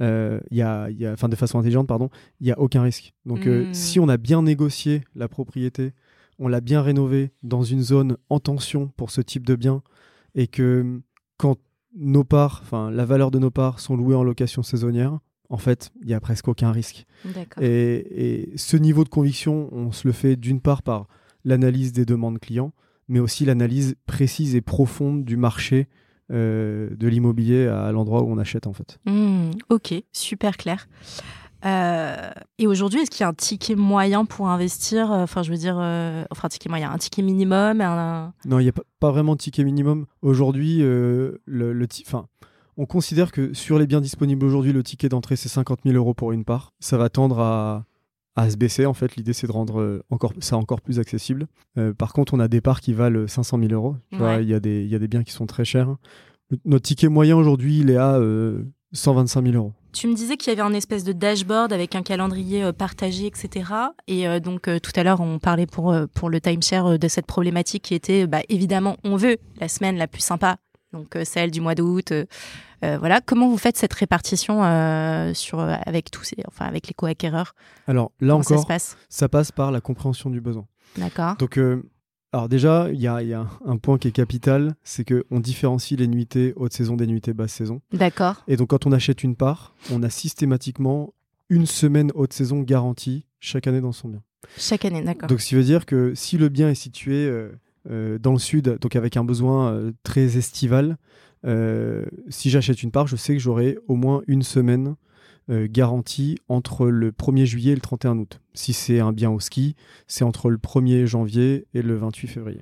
[0.00, 2.08] euh, y a, y a, enfin de façon intelligente, pardon,
[2.40, 3.12] il y a aucun risque.
[3.26, 3.74] Donc euh, hmm.
[3.74, 5.92] si on a bien négocié la propriété,
[6.38, 9.82] on l'a bien rénové dans une zone en tension pour ce type de bien,
[10.34, 11.00] et que
[11.36, 11.56] quand
[11.96, 15.18] nos parts, enfin la valeur de nos parts sont louées en location saisonnière,
[15.50, 17.06] en fait, il n'y a presque aucun risque.
[17.60, 21.06] Et, ce niveau de conviction, on se le fait d'une part par
[21.44, 22.72] l'analyse des demandes clients,
[23.08, 25.88] mais aussi l'analyse précise et profonde du marché
[26.30, 28.98] euh, de l'immobilier à l'endroit où on achète en fait.
[29.06, 30.86] Mmh, ok, super clair.
[31.64, 35.56] Euh, et aujourd'hui, est-ce qu'il y a un ticket moyen pour investir Enfin, je veux
[35.56, 37.78] dire, euh, enfin, un ticket moyen, un ticket minimum
[38.44, 40.06] Non, il n'y a pas, vraiment de ticket minimum.
[40.20, 42.26] Aujourd'hui, le, le, enfin,
[42.76, 46.14] on considère que sur les biens disponibles aujourd'hui, le ticket d'entrée, c'est 50 000 euros
[46.14, 46.74] pour une part.
[46.78, 47.86] Ça va tendre à,
[48.50, 48.86] se baisser.
[48.86, 51.46] En fait, l'idée, c'est de rendre euh, encore, ça encore plus accessible.
[51.76, 53.96] Euh, par contre, on a des parts qui valent 500 000 euros.
[54.12, 55.96] Il y, a des, y a des biens qui sont très chers.
[56.64, 58.18] notre ticket moyen aujourd'hui, il est à
[58.92, 59.72] 125 euh, 000 euros.
[59.92, 63.72] Tu me disais qu'il y avait un espèce de dashboard avec un calendrier partagé, etc.
[64.06, 67.94] Et donc tout à l'heure, on parlait pour, pour le timeshare de cette problématique qui
[67.94, 70.58] était, bah, évidemment, on veut la semaine la plus sympa,
[70.92, 72.12] donc celle du mois d'août,
[72.82, 77.54] voilà, comment vous faites cette répartition euh, sur, avec tous ces, enfin avec les co-acquéreurs?
[77.86, 78.66] Alors là encore,
[79.08, 80.66] ça, passe par la compréhension du besoin.
[80.96, 81.36] D'accord.
[81.36, 81.82] Donc euh,
[82.32, 85.98] alors déjà, il y a, y a, un point qui est capital, c'est qu'on différencie
[85.98, 87.80] les nuitées haute saison des nuitées basse saison.
[87.92, 88.44] D'accord.
[88.48, 91.14] Et donc quand on achète une part, on a systématiquement
[91.48, 94.22] une semaine haute saison garantie chaque année dans son bien.
[94.56, 95.28] Chaque année, d'accord.
[95.28, 97.30] Donc ce qui veut dire que si le bien est situé
[97.86, 100.94] dans le sud, donc avec un besoin très estival, euh,
[101.44, 104.96] si j'achète une part, je sais que j'aurai au moins une semaine
[105.50, 108.42] euh, garantie entre le 1er juillet et le 31 août.
[108.52, 109.76] Si c'est un bien au ski,
[110.06, 112.60] c'est entre le 1er janvier et le 28 février.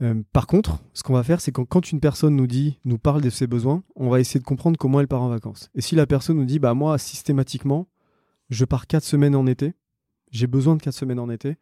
[0.00, 2.98] Euh, par contre, ce qu'on va faire, c'est quand, quand une personne nous dit, nous
[2.98, 5.68] parle de ses besoins, on va essayer de comprendre comment elle part en vacances.
[5.74, 7.88] Et si la personne nous dit, bah moi, systématiquement,
[8.50, 9.74] je pars quatre semaines en été,
[10.30, 11.56] j'ai besoin de quatre semaines en été,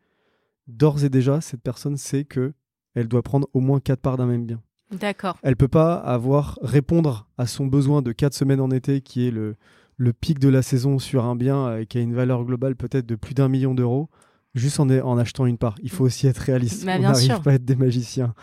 [0.67, 2.53] d'ores et déjà, cette personne sait que
[2.95, 4.63] elle doit prendre au moins quatre parts d'un même bien.
[4.93, 5.37] D'accord.
[5.43, 9.31] Elle peut pas avoir répondre à son besoin de quatre semaines en été, qui est
[9.31, 9.57] le,
[9.97, 13.07] le pic de la saison sur un bien euh, qui a une valeur globale peut-être
[13.07, 14.09] de plus d'un million d'euros,
[14.55, 15.75] juste en, en achetant une part.
[15.83, 16.85] Il faut aussi être réaliste.
[16.87, 18.35] Bah, on n'arrive pas à être des magiciens.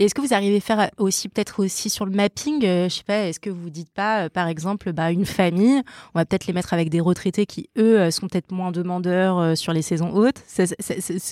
[0.00, 2.94] Et est-ce que vous arrivez à faire aussi, peut-être aussi sur le mapping, euh, je
[2.94, 5.82] sais pas, est-ce que vous dites pas, euh, par exemple, bah, une famille,
[6.14, 9.38] on va peut-être les mettre avec des retraités qui, eux, euh, sont peut-être moins demandeurs
[9.38, 10.42] euh, sur les saisons hautes.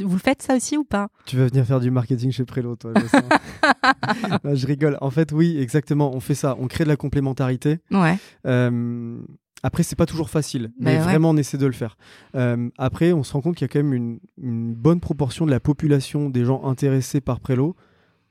[0.05, 1.09] Vous le faites ça aussi ou pas?
[1.25, 2.93] Tu vas venir faire du marketing chez Prélo, toi.
[2.95, 3.23] je sens.
[4.45, 4.99] Non, je rigole.
[5.01, 6.15] En fait, oui, exactement.
[6.15, 6.55] On fait ça.
[6.61, 7.79] On crée de la complémentarité.
[7.91, 8.19] Ouais.
[8.47, 9.19] Euh,
[9.63, 11.03] après, c'est pas toujours facile, Bah mais ouais.
[11.03, 11.97] vraiment, on essaie de le faire.
[12.35, 15.47] Euh, après, on se rend compte qu'il y a quand même une, une bonne proportion
[15.47, 17.75] de la population des gens intéressés par Prélo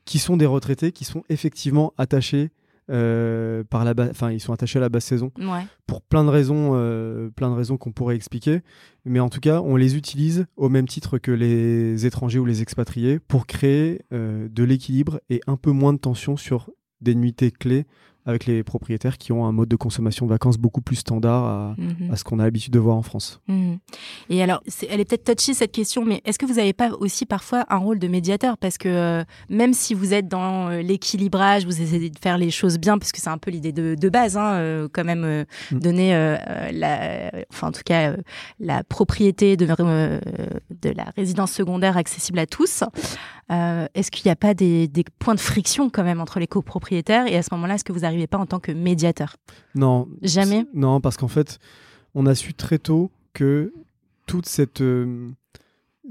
[0.08, 2.50] qui sont des retraités, qui sont effectivement attachés
[2.90, 5.66] euh, par la, enfin, ils sont attachés à la basse saison Ouais.
[5.86, 8.62] pour plein de raisons, euh, plein de raisons qu'on pourrait expliquer.
[9.04, 12.62] Mais en tout cas, on les utilise au même titre que les étrangers ou les
[12.62, 16.70] expatriés pour créer euh, de l'équilibre et un peu moins de tension sur
[17.02, 17.84] des nuitées clés
[18.28, 21.74] avec les propriétaires qui ont un mode de consommation de vacances beaucoup plus standard à,
[21.78, 22.12] Mhm.
[22.12, 23.40] à ce qu'on a l'habitude de voir en France.
[23.48, 23.78] Mhm.
[24.30, 24.60] Et alors,
[24.90, 27.78] elle est peut-être touchy cette question, mais est-ce que vous n'avez pas aussi parfois un
[27.78, 28.58] rôle de médiateur?
[28.58, 32.50] Parce que euh, même si vous êtes dans euh, l'équilibrage, vous essayez de faire les
[32.50, 35.44] choses bien, parce que c'est un peu l'idée de, de base, hein, euh, quand même
[35.72, 35.78] Mm.
[35.78, 36.12] donner
[36.72, 38.14] la, enfin en tout cas
[38.60, 42.84] la propriété de, de la résidence secondaire accessible à tous.
[43.50, 46.46] Euh, est-ce qu'il n'y a pas des, des points de friction quand même entre les
[46.46, 49.36] copropriétaires Et à ce moment-là, est-ce que vous n'arrivez pas en tant que médiateur?
[49.74, 50.06] Non.
[50.22, 50.66] Jamais?
[50.74, 51.58] Non, parce qu'en fait,
[52.14, 53.72] on a su très tôt que
[54.26, 55.30] toute cette, euh,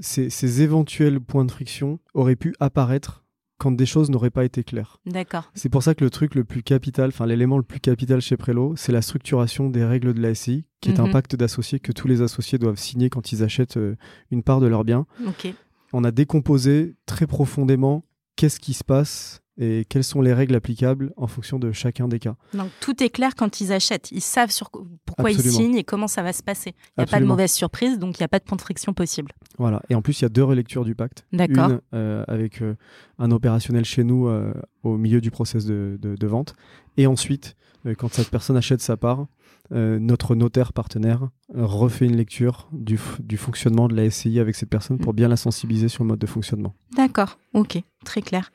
[0.00, 3.24] ces, ces éventuels points de friction auraient pu apparaître
[3.58, 4.98] quand des choses n'auraient pas été claires.
[5.04, 5.50] D'accord.
[5.54, 8.36] C'est pour ça que le truc le plus capital, enfin l'élément le plus capital chez
[8.36, 11.12] Prélo, c'est la structuration des règles de la SCI, qui est un Mhm.
[11.12, 13.96] pacte d'associés que tous les associés doivent signer quand ils achètent euh,
[14.30, 15.06] une part de leur bien.
[15.26, 15.52] Ok.
[15.92, 18.04] On a décomposé très profondément
[18.36, 22.20] qu'est-ce qui se passe et quelles sont les règles applicables en fonction de chacun des
[22.20, 22.36] cas.
[22.54, 24.12] Donc tout est clair quand ils achètent.
[24.12, 24.70] Ils savent sur
[25.04, 26.74] pourquoi ils signent et comment ça va se passer.
[26.96, 28.60] Il n'y a pas de mauvaise surprise, donc il n'y a pas de point de
[28.62, 29.32] friction possible.
[29.58, 29.82] Voilà.
[29.88, 31.26] Et en plus, il y a deux relectures du pacte.
[31.32, 31.70] D'accord.
[31.70, 32.76] Une euh, avec euh,
[33.18, 34.52] un opérationnel chez nous euh,
[34.84, 36.54] au milieu du process de, de- de vente.
[36.96, 37.56] Et ensuite,
[37.96, 39.26] quand cette personne achète sa part,
[39.72, 44.70] euh, notre notaire partenaire euh, refait une lecture du, fonctionnement de la SCI avec cette
[44.70, 46.74] personne pour bien la sensibiliser sur le mode de fonctionnement.
[46.96, 47.38] D'accord.
[47.52, 47.78] Ok.
[48.04, 48.50] Très clair.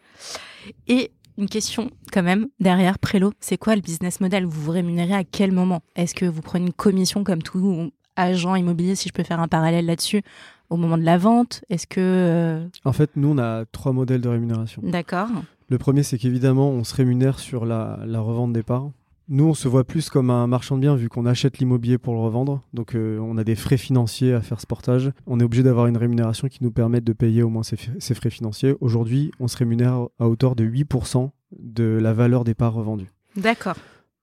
[0.87, 4.45] Et une question quand même derrière Prélo, c'est quoi le business model?
[4.45, 5.81] Vous vous rémunérez à quel moment?
[5.95, 9.47] Est-ce que vous prenez une commission comme tout agent immobilier, si je peux faire un
[9.47, 10.21] parallèle là-dessus,
[10.69, 11.63] au moment de la vente?
[11.69, 14.81] Est-ce que euh, En fait, nous, on a trois modèles de rémunération.
[14.83, 15.29] d'accord
[15.69, 18.91] Le premier, c'est qu'évidemment, on se rémunère sur la, la revente des parts.
[19.29, 22.13] Nous, on se voit plus comme un marchand de biens vu qu'on achète l'immobilier pour
[22.13, 22.61] le revendre.
[22.73, 25.11] Donc, euh, on a des frais financiers à faire ce portage.
[25.27, 28.29] On est obligé d'avoir une rémunération qui nous permette de payer au moins ces, frais
[28.29, 28.75] financiers.
[28.81, 33.11] Aujourd'hui, on se rémunère à hauteur de 8% de la valeur des parts revendues.
[33.37, 33.75] D'accord.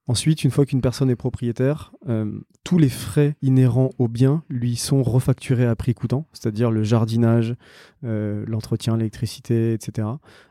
[0.07, 4.75] Ensuite, une fois qu'une personne est propriétaire, euh, tous les frais inhérents au bien lui
[4.75, 7.55] sont refacturés à prix coûtant, c'est-à-dire le jardinage,
[8.03, 10.07] euh, l'entretien, l'électricité, etc.,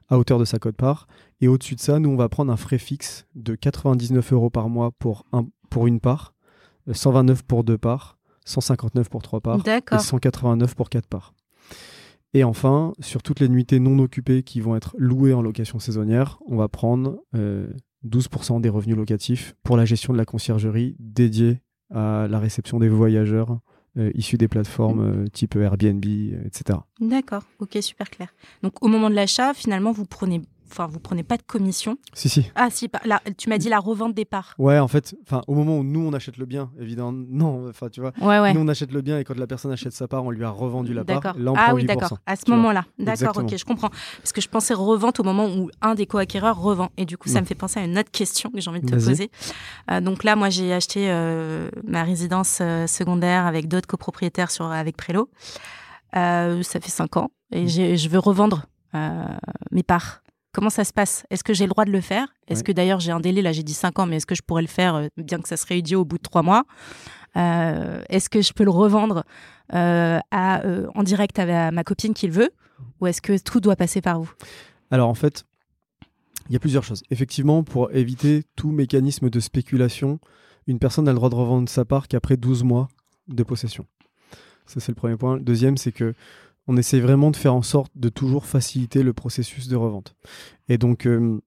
[0.09, 1.07] à hauteur de sa cote-part.
[1.41, 4.68] Et au-dessus de ça, nous, on va prendre un frais fixe de 99 euros par
[4.68, 6.34] mois pour, un, pour une part,
[6.88, 10.01] euh, 129 pour deux parts, 159 pour trois parts et D'accord.
[10.01, 11.34] 189 pour quatre parts.
[12.32, 16.38] Et enfin, sur toutes les nuitées non occupées qui vont être louées en location saisonnière,
[16.47, 17.68] on va prendre euh,
[18.07, 21.61] 12% des revenus locatifs pour la gestion de la conciergerie dédiée
[21.93, 23.59] à la réception des voyageurs
[23.99, 26.78] euh, issus des plateformes euh, type Airbnb, euh, etc.
[27.01, 27.43] D'accord.
[27.59, 28.28] Ok, super clair.
[28.62, 31.97] Donc au moment de l'achat, finalement, vous prenez, enfin, vous prenez pas de commission.
[32.12, 32.51] Si, si.
[32.55, 34.55] Ah si, là, tu m'as dit la revente des parts.
[34.59, 37.89] Ouais, en fait, enfin, au moment où nous on achète le bien, évidemment, non, enfin,
[37.89, 38.55] tu vois, Ouais, ouais.
[38.55, 40.51] nous on achète le bien et quand la personne achète sa part, on lui a
[40.51, 41.21] revendu la part.
[41.21, 41.41] D'accord.
[41.41, 42.18] Là, on Ah prend oui, 8%, d'accord.
[42.27, 42.85] À ce moment-là.
[42.99, 43.91] D'accord, ok, je comprends.
[44.18, 46.91] Parce que je pensais revente au moment où un des co-acquéreurs revend.
[46.97, 47.41] Et du coup, ça Non.
[47.43, 49.31] me fait penser à une autre question que j'ai envie de te poser.
[49.91, 54.66] Euh, donc là, moi, j'ai acheté euh, ma résidence euh, secondaire avec d'autres copropriétaires sur,
[54.66, 55.29] avec Prélo.
[56.12, 57.31] Ça fait cinq ans.
[57.53, 57.57] Mm.
[57.57, 58.66] Et j'ai- je veux revendre
[59.71, 60.23] mes parts.
[60.53, 61.24] Comment ça se passe?
[61.30, 62.26] Est-ce que j'ai le droit de le faire?
[62.48, 62.64] Est-ce Ouais.
[62.64, 63.40] que d'ailleurs j'ai un délai?
[63.42, 65.48] Là, j'ai dit cinq ans, mais est-ce que je pourrais le faire, euh, bien que
[65.48, 66.64] ça serait idiot au bout de trois mois?
[67.36, 69.24] Euh, Est-ce que je peux le revendre
[69.74, 72.51] euh, à, euh, en direct à ma copine qui le veut?
[73.01, 74.32] Ou est-ce que tout doit passer par vous?
[74.90, 75.44] Alors en fait,
[76.48, 77.03] il y a plusieurs choses.
[77.11, 80.18] Effectivement, pour éviter tout mécanisme de spéculation,
[80.66, 82.88] une personne a le droit de revendre sa part qu'après 12 mois
[83.28, 83.86] de possession.
[84.66, 85.36] Ça, c'est le premier point.
[85.36, 86.14] Le deuxième, c'est que
[86.71, 90.14] on essaye vraiment de faire en sorte de toujours faciliter le processus de revente.
[90.68, 91.41] Et donc, euh,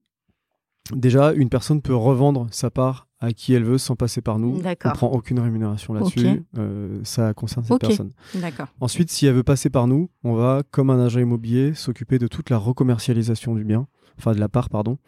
[0.92, 4.60] déjà, une personne peut revendre sa part à qui elle veut sans passer par nous.
[4.84, 6.44] On prend aucune rémunération là-dessus.
[6.58, 7.80] Euh, ça concerne cette Ok.
[7.80, 8.12] personne.
[8.34, 8.68] D'accord.
[8.80, 12.26] Ensuite, si elle veut passer par nous, on va, comme un agent immobilier, s'occuper de
[12.26, 13.86] toute la recommercialisation du bien,
[14.18, 14.98] enfin de la part, pardon,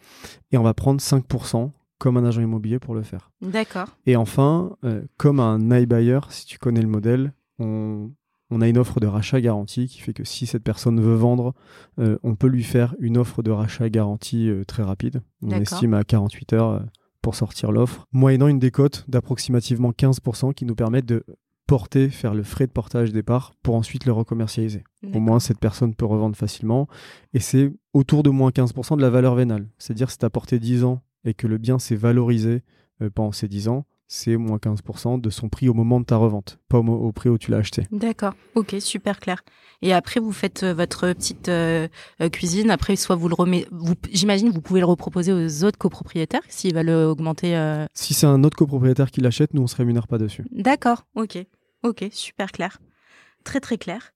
[0.51, 3.29] et on va prendre 5% comme un agent immobilier pour le faire.
[3.41, 3.89] D'accord.
[4.07, 8.09] Et enfin, euh, comme un iBuyer, si tu connais le modèle, on,
[8.49, 11.53] on a une offre de rachat garantie qui fait que si cette personne veut vendre,
[11.99, 15.21] euh, on peut lui faire une offre de rachat garantie euh, très rapide.
[15.41, 16.79] On estime à 48 heures euh,
[17.21, 21.25] pour sortir l'offre, moyennant une décote d'approximativement 15% qui nous permet de
[21.67, 24.85] porter, faire le frais de portage des parts pour ensuite le recommercialiser.
[25.13, 26.87] Au moins, cette personne peut revendre facilement.
[27.33, 29.67] Et c'est autour de moins 15% de la valeur vénale.
[29.77, 32.63] C'est-à-dire, si tu as porté 10 ans et que le bien s'est valorisé
[33.13, 36.59] pendant ces 10 ans, c'est moins 15% de son prix au moment de ta revente,
[36.69, 37.83] pas au, prix où tu l'as acheté.
[37.91, 38.33] D'accord.
[38.55, 39.43] Ok, super clair.
[39.81, 41.87] Et après, vous faites euh, votre petite euh,
[42.21, 42.71] euh, cuisine.
[42.71, 43.67] Après, soit vous le remettez.
[44.11, 47.55] J'imagine, vous pouvez le reproposer aux autres copropriétaires s'ils veulent augmenter.
[47.55, 50.45] euh, Si c'est un autre copropriétaire qui l'achète, nous, on se rémunère pas dessus.
[50.51, 51.05] D'accord.
[51.15, 51.37] Ok.
[51.83, 52.79] Ok, super clair.
[53.47, 54.11] Très très clair.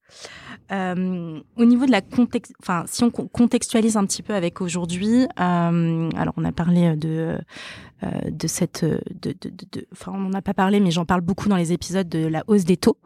[0.74, 4.60] Euh, au niveau de la contexte, enfin, si on con- contextualise un petit peu avec
[4.60, 7.38] aujourd'hui, euh, alors on a parlé de
[8.04, 8.86] euh, de cette,
[9.94, 12.44] enfin, on n'en a pas parlé, mais j'en parle beaucoup dans les épisodes de la
[12.48, 12.98] hausse des taux.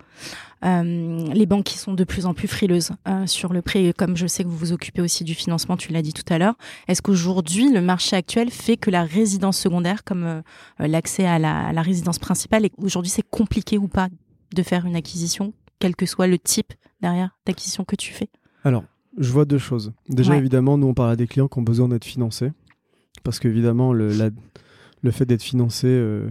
[0.64, 2.90] Les banques qui sont de plus en plus frileuses
[3.28, 5.92] sur le prix, et comme je sais que vous vous occupez aussi du financement, tu
[5.94, 6.56] l'as dit tout à l'heure.
[6.88, 10.42] Est-ce qu'aujourd'hui le marché actuel fait que la résidence secondaire, comme
[10.80, 14.08] l'accès à la, à la résidence principale, aujourd'hui c'est compliqué ou pas
[14.56, 18.30] de faire une acquisition, quel que soit le type derrière d'acquisition que tu fais
[18.64, 18.84] Alors,
[19.18, 19.94] je vois deux choses.
[20.10, 20.38] Déjà, Ouais.
[20.40, 22.52] évidemment, nous, on parle à des clients qui ont besoin d'être financés.
[23.24, 24.30] Parce qu'évidemment, le, la-
[25.02, 26.30] le fait d'être financé euh,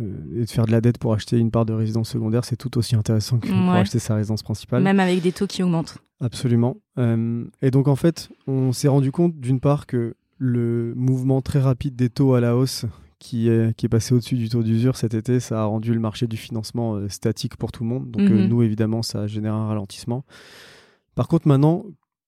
[0.00, 2.56] euh, et de faire de la dette pour acheter une part de résidence secondaire, c'est
[2.56, 3.78] tout aussi intéressant que pour Ouais.
[3.78, 4.82] acheter sa résidence principale.
[4.82, 5.98] Même avec des taux qui augmentent.
[6.20, 6.76] Absolument.
[6.98, 11.60] Euh, et donc, en fait, on s'est rendu compte, d'une part, que le mouvement très
[11.60, 12.84] rapide des taux à la hausse
[13.22, 16.00] qui est, qui est passé au-dessus du taux d'usure cet été, ça a rendu le
[16.00, 18.10] marché du financement euh, statique pour tout le monde.
[18.10, 18.48] Donc, euh, Mhm.
[18.48, 20.24] nous, évidemment, ça a généré un ralentissement.
[21.14, 21.84] Par contre, maintenant,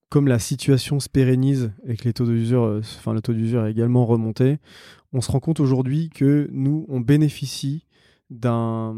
[0.09, 3.65] comme la situation se pérennise et que les taux d'usure, euh, enfin, le taux d'usure
[3.65, 4.59] est également remonté,
[5.11, 7.85] on se rend compte aujourd'hui que nous, on bénéficie
[8.29, 8.95] d'un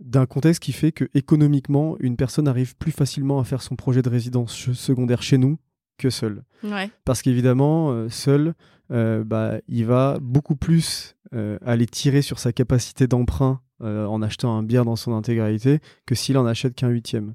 [0.00, 4.02] d'un contexte qui fait que économiquement, une personne arrive plus facilement à faire son projet
[4.02, 5.58] de résidence secondaire chez nous
[5.96, 6.42] que seul.
[6.64, 6.90] Ouais.
[7.04, 8.54] Parce qu'évidemment, euh, seul,
[8.92, 14.20] euh, bah, il va beaucoup plus euh, aller tirer sur sa capacité d'emprunt euh, en
[14.20, 17.34] achetant un bien dans son intégralité que s'il en achète qu'un huitième.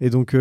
[0.00, 0.36] Et donc,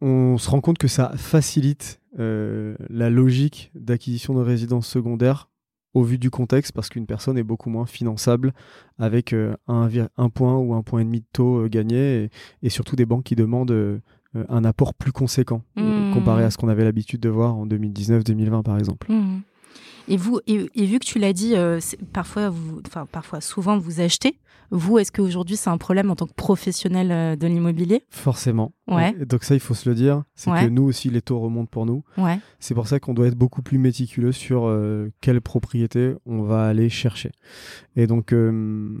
[0.00, 5.48] on, se rend compte que ça facilite la logique d'acquisition de résidence secondaire
[5.94, 8.52] au vu du contexte parce qu'une personne est beaucoup moins finançable
[8.98, 12.30] avec un, point ou un point et demi de taux gagné
[12.62, 14.00] et, surtout des banques qui demandent
[14.34, 16.14] un apport plus conséquent euh, Mmh.
[16.14, 19.10] comparé à ce qu'on avait l'habitude de voir en 2019-2020 par exemple.
[19.10, 19.42] Mhm.
[20.10, 21.80] Et vous, et, et vu que tu l'as dit, euh,
[22.14, 24.38] parfois, vous, enfin parfois, souvent vous achetez.
[24.70, 28.04] Vous, est-ce qu'aujourd'hui c'est un problème en tant que professionnel euh, de l'immobilier?
[28.10, 28.72] Forcément.
[28.86, 29.12] Ouais.
[29.26, 30.64] Donc ça, il faut se le dire, c'est Ouais.
[30.64, 32.04] que nous aussi, les taux remontent pour nous.
[32.16, 32.38] Ouais.
[32.58, 36.66] C'est pour ça qu'on doit être beaucoup plus méticuleux sur euh, quelle propriété on va
[36.66, 37.30] aller chercher.
[37.96, 38.98] Et donc, euh,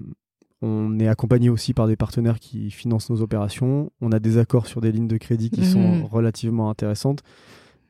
[0.62, 3.90] on est accompagné aussi par des partenaires qui financent nos opérations.
[4.00, 5.66] On a des accords sur des lignes de crédit qui Mhm.
[5.66, 7.22] sont relativement intéressantes,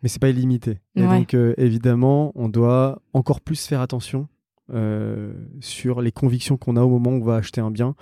[0.03, 0.79] mais c'est pas illimité.
[0.97, 4.29] Et donc, euh, évidemment, on doit encore plus faire attention.
[4.73, 7.95] Euh, sur les convictions qu'on a au moment où on va acheter un bien.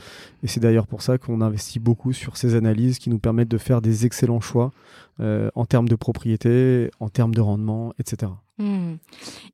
[0.43, 3.59] Et c'est d'ailleurs pour ça qu'on investit beaucoup sur ces analyses qui nous permettent de
[3.59, 4.73] faire des excellents choix
[5.21, 8.33] euh, en termes de propriété, en termes de rendement, etc.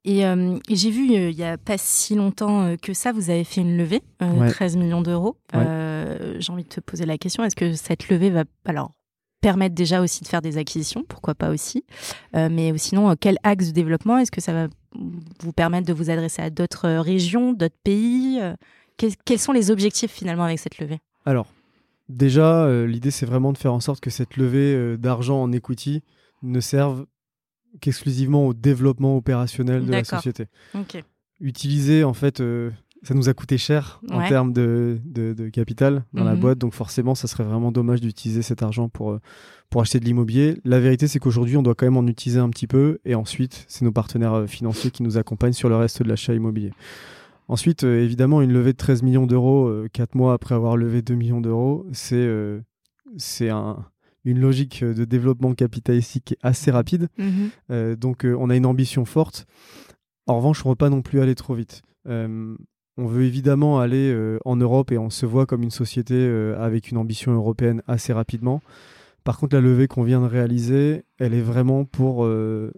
[0.04, 3.12] Et, euh, et j'ai vu euh, il y a pas si longtemps euh, que ça,
[3.12, 4.48] vous avez fait une levée, euh, Ouais.
[4.50, 5.36] 13 millions d'euros.
[5.54, 5.60] Ouais.
[5.66, 8.92] Euh, j'ai envie de te poser la question est-ce que cette levée va alors
[9.40, 11.84] permettre déjà aussi de faire des acquisitions, pourquoi pas aussi,
[12.36, 14.68] Euh, mais sinon euh, quel axe de développement est-ce que ça va
[15.40, 18.54] vous permettre de vous adresser à d'autres euh, régions, d'autres pays euh,
[19.24, 21.00] quels, sont les objectifs finalement avec cette levée?
[21.24, 21.46] Alors,
[22.08, 25.50] déjà, euh, l'idée, c'est vraiment de faire en sorte que cette levée euh, d'argent en
[25.52, 26.02] equity
[26.42, 27.06] ne serve
[27.80, 30.46] qu'exclusivement au développement opérationnel de la société.
[31.40, 32.70] Utiliser, en fait, euh,
[33.02, 36.40] ça nous a coûté cher en termes de, de- de capital dans la Mhm.
[36.40, 39.18] boîte, donc forcément, ça serait vraiment dommage d'utiliser cet argent pour,
[39.72, 40.58] pour acheter de l'immobilier.
[40.64, 43.64] La vérité, c'est qu'aujourd'hui, on doit quand même en utiliser un petit peu, et ensuite,
[43.68, 46.72] c'est nos partenaires euh, financiers qui nous accompagnent sur le reste de l'achat immobilier.
[47.48, 51.14] Ensuite, euh, évidemment, une levée de 13 millions d'euros, 4 mois après avoir levé 2
[51.14, 52.60] millions d'euros, c'est euh,
[53.50, 53.84] un-
[54.24, 57.08] une logique de développement capitalistique qui est assez rapide.
[57.18, 57.50] Mhm.
[57.70, 59.46] Euh, donc, euh, on a une ambition forte.
[60.28, 61.82] En revanche, on ne veut pas non plus aller trop vite.
[62.06, 62.54] Euh,
[62.98, 66.56] on veut évidemment aller euh, en Europe et on se voit comme une société euh,
[66.62, 68.60] avec une ambition européenne assez rapidement.
[69.24, 72.72] Par contre, la levée qu'on vient de réaliser, elle est vraiment pour, euh,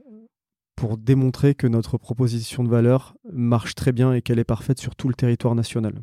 [0.77, 4.95] pour démontrer que notre proposition de valeur marche très bien et qu'elle est parfaite sur
[4.97, 5.95] tout le territoire national.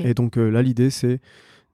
[0.00, 1.20] Et donc euh, là, l'idée, c'est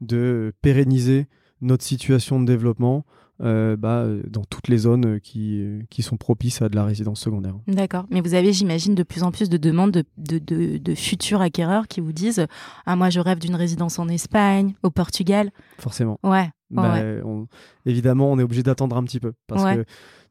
[0.02, 1.26] de pérenniser
[1.62, 3.06] notre situation de développement
[3.40, 7.54] euh, bah, dans toutes les zones qui, qui sont propices à de la résidence secondaire.
[7.66, 8.04] D'accord.
[8.10, 11.40] Mais vous avez, j'imagine, de plus en plus de demandes de, de, de- de futurs
[11.40, 12.46] acquéreurs qui vous disent
[12.84, 15.50] Ah, moi, je rêve d'une résidence en Espagne, au Portugal.
[15.78, 16.20] Forcément.
[16.22, 16.50] Ouais.
[16.82, 17.20] Bah, ouais.
[17.24, 17.46] on-
[17.86, 19.32] évidemment, on est obligé d'attendre un petit peu.
[19.46, 19.76] Parce Ouais.
[19.76, 19.84] que,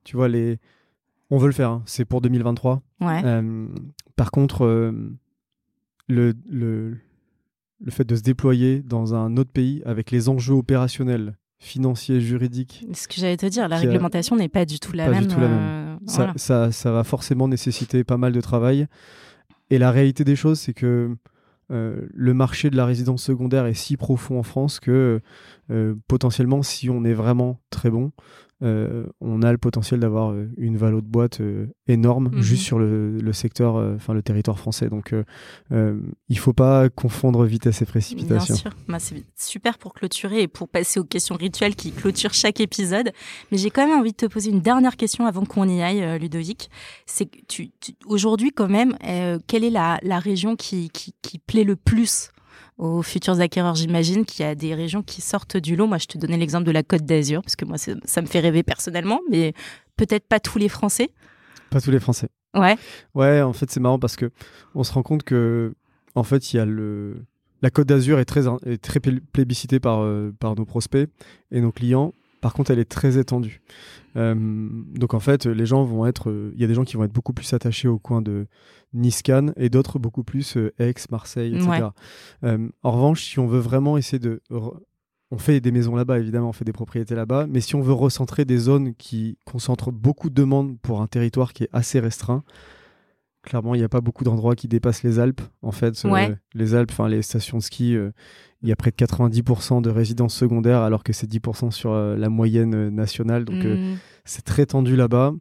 [0.03, 0.59] tu vois, les...
[1.31, 1.69] on veut le faire.
[1.71, 1.83] hein.
[1.85, 2.81] C'est pour 2023.
[3.01, 3.21] Ouais.
[3.25, 3.67] Euh,
[4.15, 4.91] par contre, euh,
[6.07, 6.97] le, le,
[7.83, 12.85] le fait de se déployer dans un autre pays avec les enjeux opérationnels, financiers, juridiques,
[12.93, 15.19] Ce que j'allais te dire, la a- réglementation n'est pas du tout la Pas du
[15.21, 15.27] même.
[15.27, 15.57] tout la même.
[15.59, 16.33] euh, ça, voilà.
[16.35, 18.87] ça, ça va forcément nécessiter pas mal de travail.
[19.69, 21.15] Et la réalité des choses, c'est que
[21.72, 25.22] euh, le marché de la résidence secondaire est si profond en France que
[25.72, 28.11] euh, potentiellement, si on est vraiment très bon,
[28.62, 32.41] on a le potentiel d'avoir euh, une valo de boîte euh, énorme Mhm.
[32.41, 34.89] juste sur le, le secteur, euh, enfin le territoire français.
[34.89, 35.24] Donc, euh,
[35.72, 35.99] euh,
[36.30, 38.56] il faut pas confondre vitesse et Bien précipitation.
[38.56, 38.72] sûr.
[38.88, 43.12] Bah, c'est super pour clôturer et pour passer aux questions rituelles qui clôturent chaque épisode.
[43.51, 46.01] Mais j'ai quand même envie de te poser une dernière question avant qu'on y aille,
[46.04, 46.70] euh, Ludovic.
[47.06, 51.14] C'est que tu, tu- aujourd'hui, quand même, euh, quelle est la, la région qui, qui,
[51.22, 52.30] qui plaît le plus
[52.78, 55.88] aux futurs acquéreurs J'imagine qu'il y a des régions qui sortent du lot.
[55.88, 58.39] Moi, je te donnais l'exemple de la Côte d'Azur, parce que moi, ça me fait
[58.39, 59.53] rêver personnellement, mais
[59.97, 61.09] peut-être pas tous les Français.
[61.69, 62.30] Pas tous les Français.
[62.55, 62.76] Ouais.
[63.15, 64.32] Ouais, en fait, c'est marrant parce que
[64.76, 65.74] on se rend compte que,
[66.15, 67.26] en fait, il y a le.
[67.61, 71.09] La Côte d'Azur est très, est très pl- plébiscitée par, euh, par nos prospects
[71.51, 72.13] et nos clients.
[72.43, 73.61] Par contre, elle est très étendue.
[74.17, 74.35] Euh,
[74.95, 76.29] donc, en fait, les gens vont être.
[76.29, 78.45] euh, Il y a des gens qui vont être beaucoup plus attachés au coin de
[78.93, 81.87] Nice-Cannes et d'autres beaucoup plus euh, Aix, Marseille, etc.
[82.43, 82.57] Ouais.
[82.83, 84.41] En revanche, si on veut vraiment essayer de.
[85.31, 87.93] On fait des maisons là-bas, évidemment, on fait des propriétés là-bas, mais si on veut
[87.93, 92.43] recentrer des zones qui concentrent beaucoup de demandes pour un territoire qui est assez restreint,
[93.43, 95.41] clairement, il n'y a pas beaucoup d'endroits qui dépassent les Alpes.
[95.61, 95.95] En fait,
[96.29, 98.11] euh, les Alpes, enfin les stations de ski, euh,
[98.61, 102.15] il y a près de 90% de résidences secondaires, alors que c'est 10% sur euh,
[102.15, 103.43] la moyenne nationale.
[103.45, 103.97] Donc, euh, Mm.
[104.25, 105.33] c'est très tendu là-bas.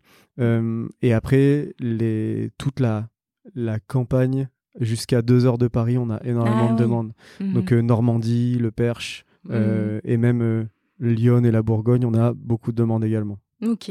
[1.02, 3.08] Et après, les, toute la,
[3.54, 4.48] la campagne
[4.80, 6.80] jusqu'à 2 heures de Paris, on a énormément Ah de oui.
[6.80, 7.12] demandes.
[7.40, 7.52] Mhm.
[7.52, 12.76] Donc, Normandie, le Perche, euh, et même Lyon et la Bourgogne, on a beaucoup de
[12.76, 13.38] demandes également.
[13.64, 13.90] Ok.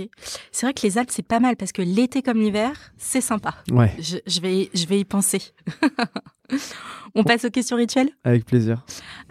[0.52, 3.56] C'est vrai que les Alpes, c'est pas mal parce que l'été comme l'hiver, c'est sympa.
[3.72, 5.42] Ouais, Je, je vais, je vais y penser.
[7.16, 8.10] On passe aux questions rituelles?
[8.24, 8.86] Avec plaisir.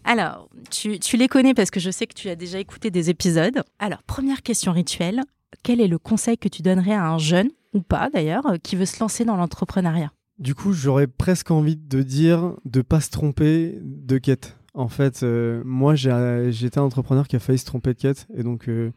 [0.05, 3.11] Alors, tu, tu les connais parce que je sais que tu as déjà écouté des
[3.11, 3.63] épisodes.
[3.79, 5.21] Alors, première question rituelle.
[5.63, 8.77] Quel est le conseil que tu donnerais à un jeune, ou pas d'ailleurs, euh, qui
[8.77, 10.13] veut se lancer dans l'entrepreneuriat?
[10.39, 14.57] Du coup, j'aurais presque envie de dire de pas se tromper de quête.
[14.73, 18.27] En fait, euh, moi, j'ai- j'étais un entrepreneur qui a failli se tromper de quête
[18.35, 18.93] et donc euh,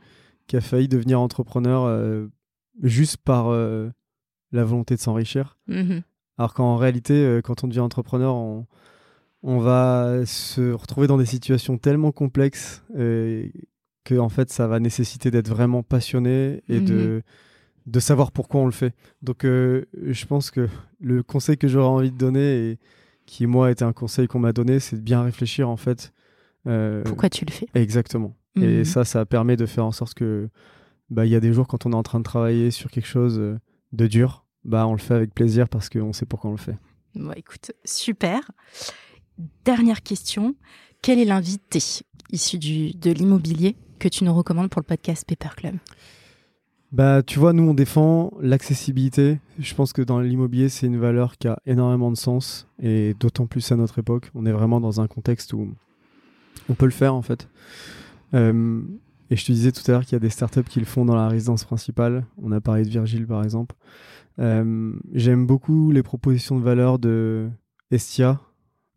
[0.48, 2.28] qui a failli devenir entrepreneur euh,
[2.82, 3.90] juste par euh,
[4.52, 5.58] la volonté de s'enrichir.
[5.68, 6.02] Mhm.
[6.38, 8.66] Alors qu'en réalité, euh, quand on devient entrepreneur, on,
[9.44, 12.84] on va se retrouver dans des situations tellement complexes
[14.04, 17.22] que en fait, ça va nécessiter d'être vraiment passionné et de,
[17.86, 18.94] de savoir pourquoi on le fait.
[19.22, 20.68] Donc, euh, je pense que
[21.00, 22.80] le conseil que j'aurais envie de donner et
[23.26, 26.12] qui moi était un conseil qu'on m'a donné, c'est de bien réfléchir en fait.
[26.68, 27.68] euh, Pourquoi tu le fais?
[27.76, 28.36] Exactement.
[28.56, 28.64] Mhm.
[28.64, 30.50] Et ça, ça permet de faire en sorte que
[31.10, 33.08] bah il y a des jours quand on est en train de travailler sur quelque
[33.08, 33.60] chose euh,
[33.92, 36.78] de dur, bah on le fait avec plaisir parce qu'on sait pourquoi on le fait.
[37.16, 38.40] Bon, écoute, super.
[39.66, 40.56] Dernière question.
[41.02, 41.80] Quel est l'invité
[42.32, 45.76] issu du, de l'immobilier que tu nous recommandes pour le podcast Paper Club?
[46.92, 49.40] Bah, tu vois, nous, on défend l'accessibilité.
[49.58, 53.48] Je pense que dans l'immobilier, c'est une valeur qui a énormément de sens, et d'autant
[53.48, 54.30] plus à notre époque.
[54.36, 55.74] On est vraiment dans un contexte où
[56.70, 57.50] on peut le faire, en fait.
[58.34, 58.82] Euh,
[59.30, 61.06] et je te disais tout à l'heure qu'il y a des startups qui le font
[61.06, 62.26] dans la résidence principale.
[62.42, 63.76] On a parlé de Virgile, par exemple.
[64.40, 67.50] Euh, J'aime beaucoup les propositions de valeur de
[67.92, 68.40] Estia,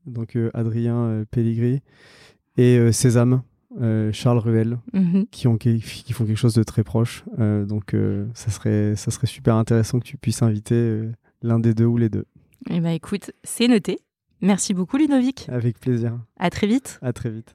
[0.07, 1.81] donc euh, Adrien Pelligri,
[2.57, 3.43] et Sésame,
[4.13, 5.27] Charles Ruel Mhm.
[5.31, 7.25] qui, ont, qui, qui font quelque chose de très proche.
[7.39, 7.95] Donc,
[8.35, 11.03] ça, serait, ça serait super intéressant que tu puisses inviter
[11.43, 12.25] l'un des deux ou les deux.
[12.71, 13.99] Eh ben, écoute, c'est noté.
[14.41, 15.47] Merci beaucoup, Ludovic.
[15.51, 16.19] Avec plaisir.
[16.39, 16.99] À très vite.
[17.03, 17.55] À très vite.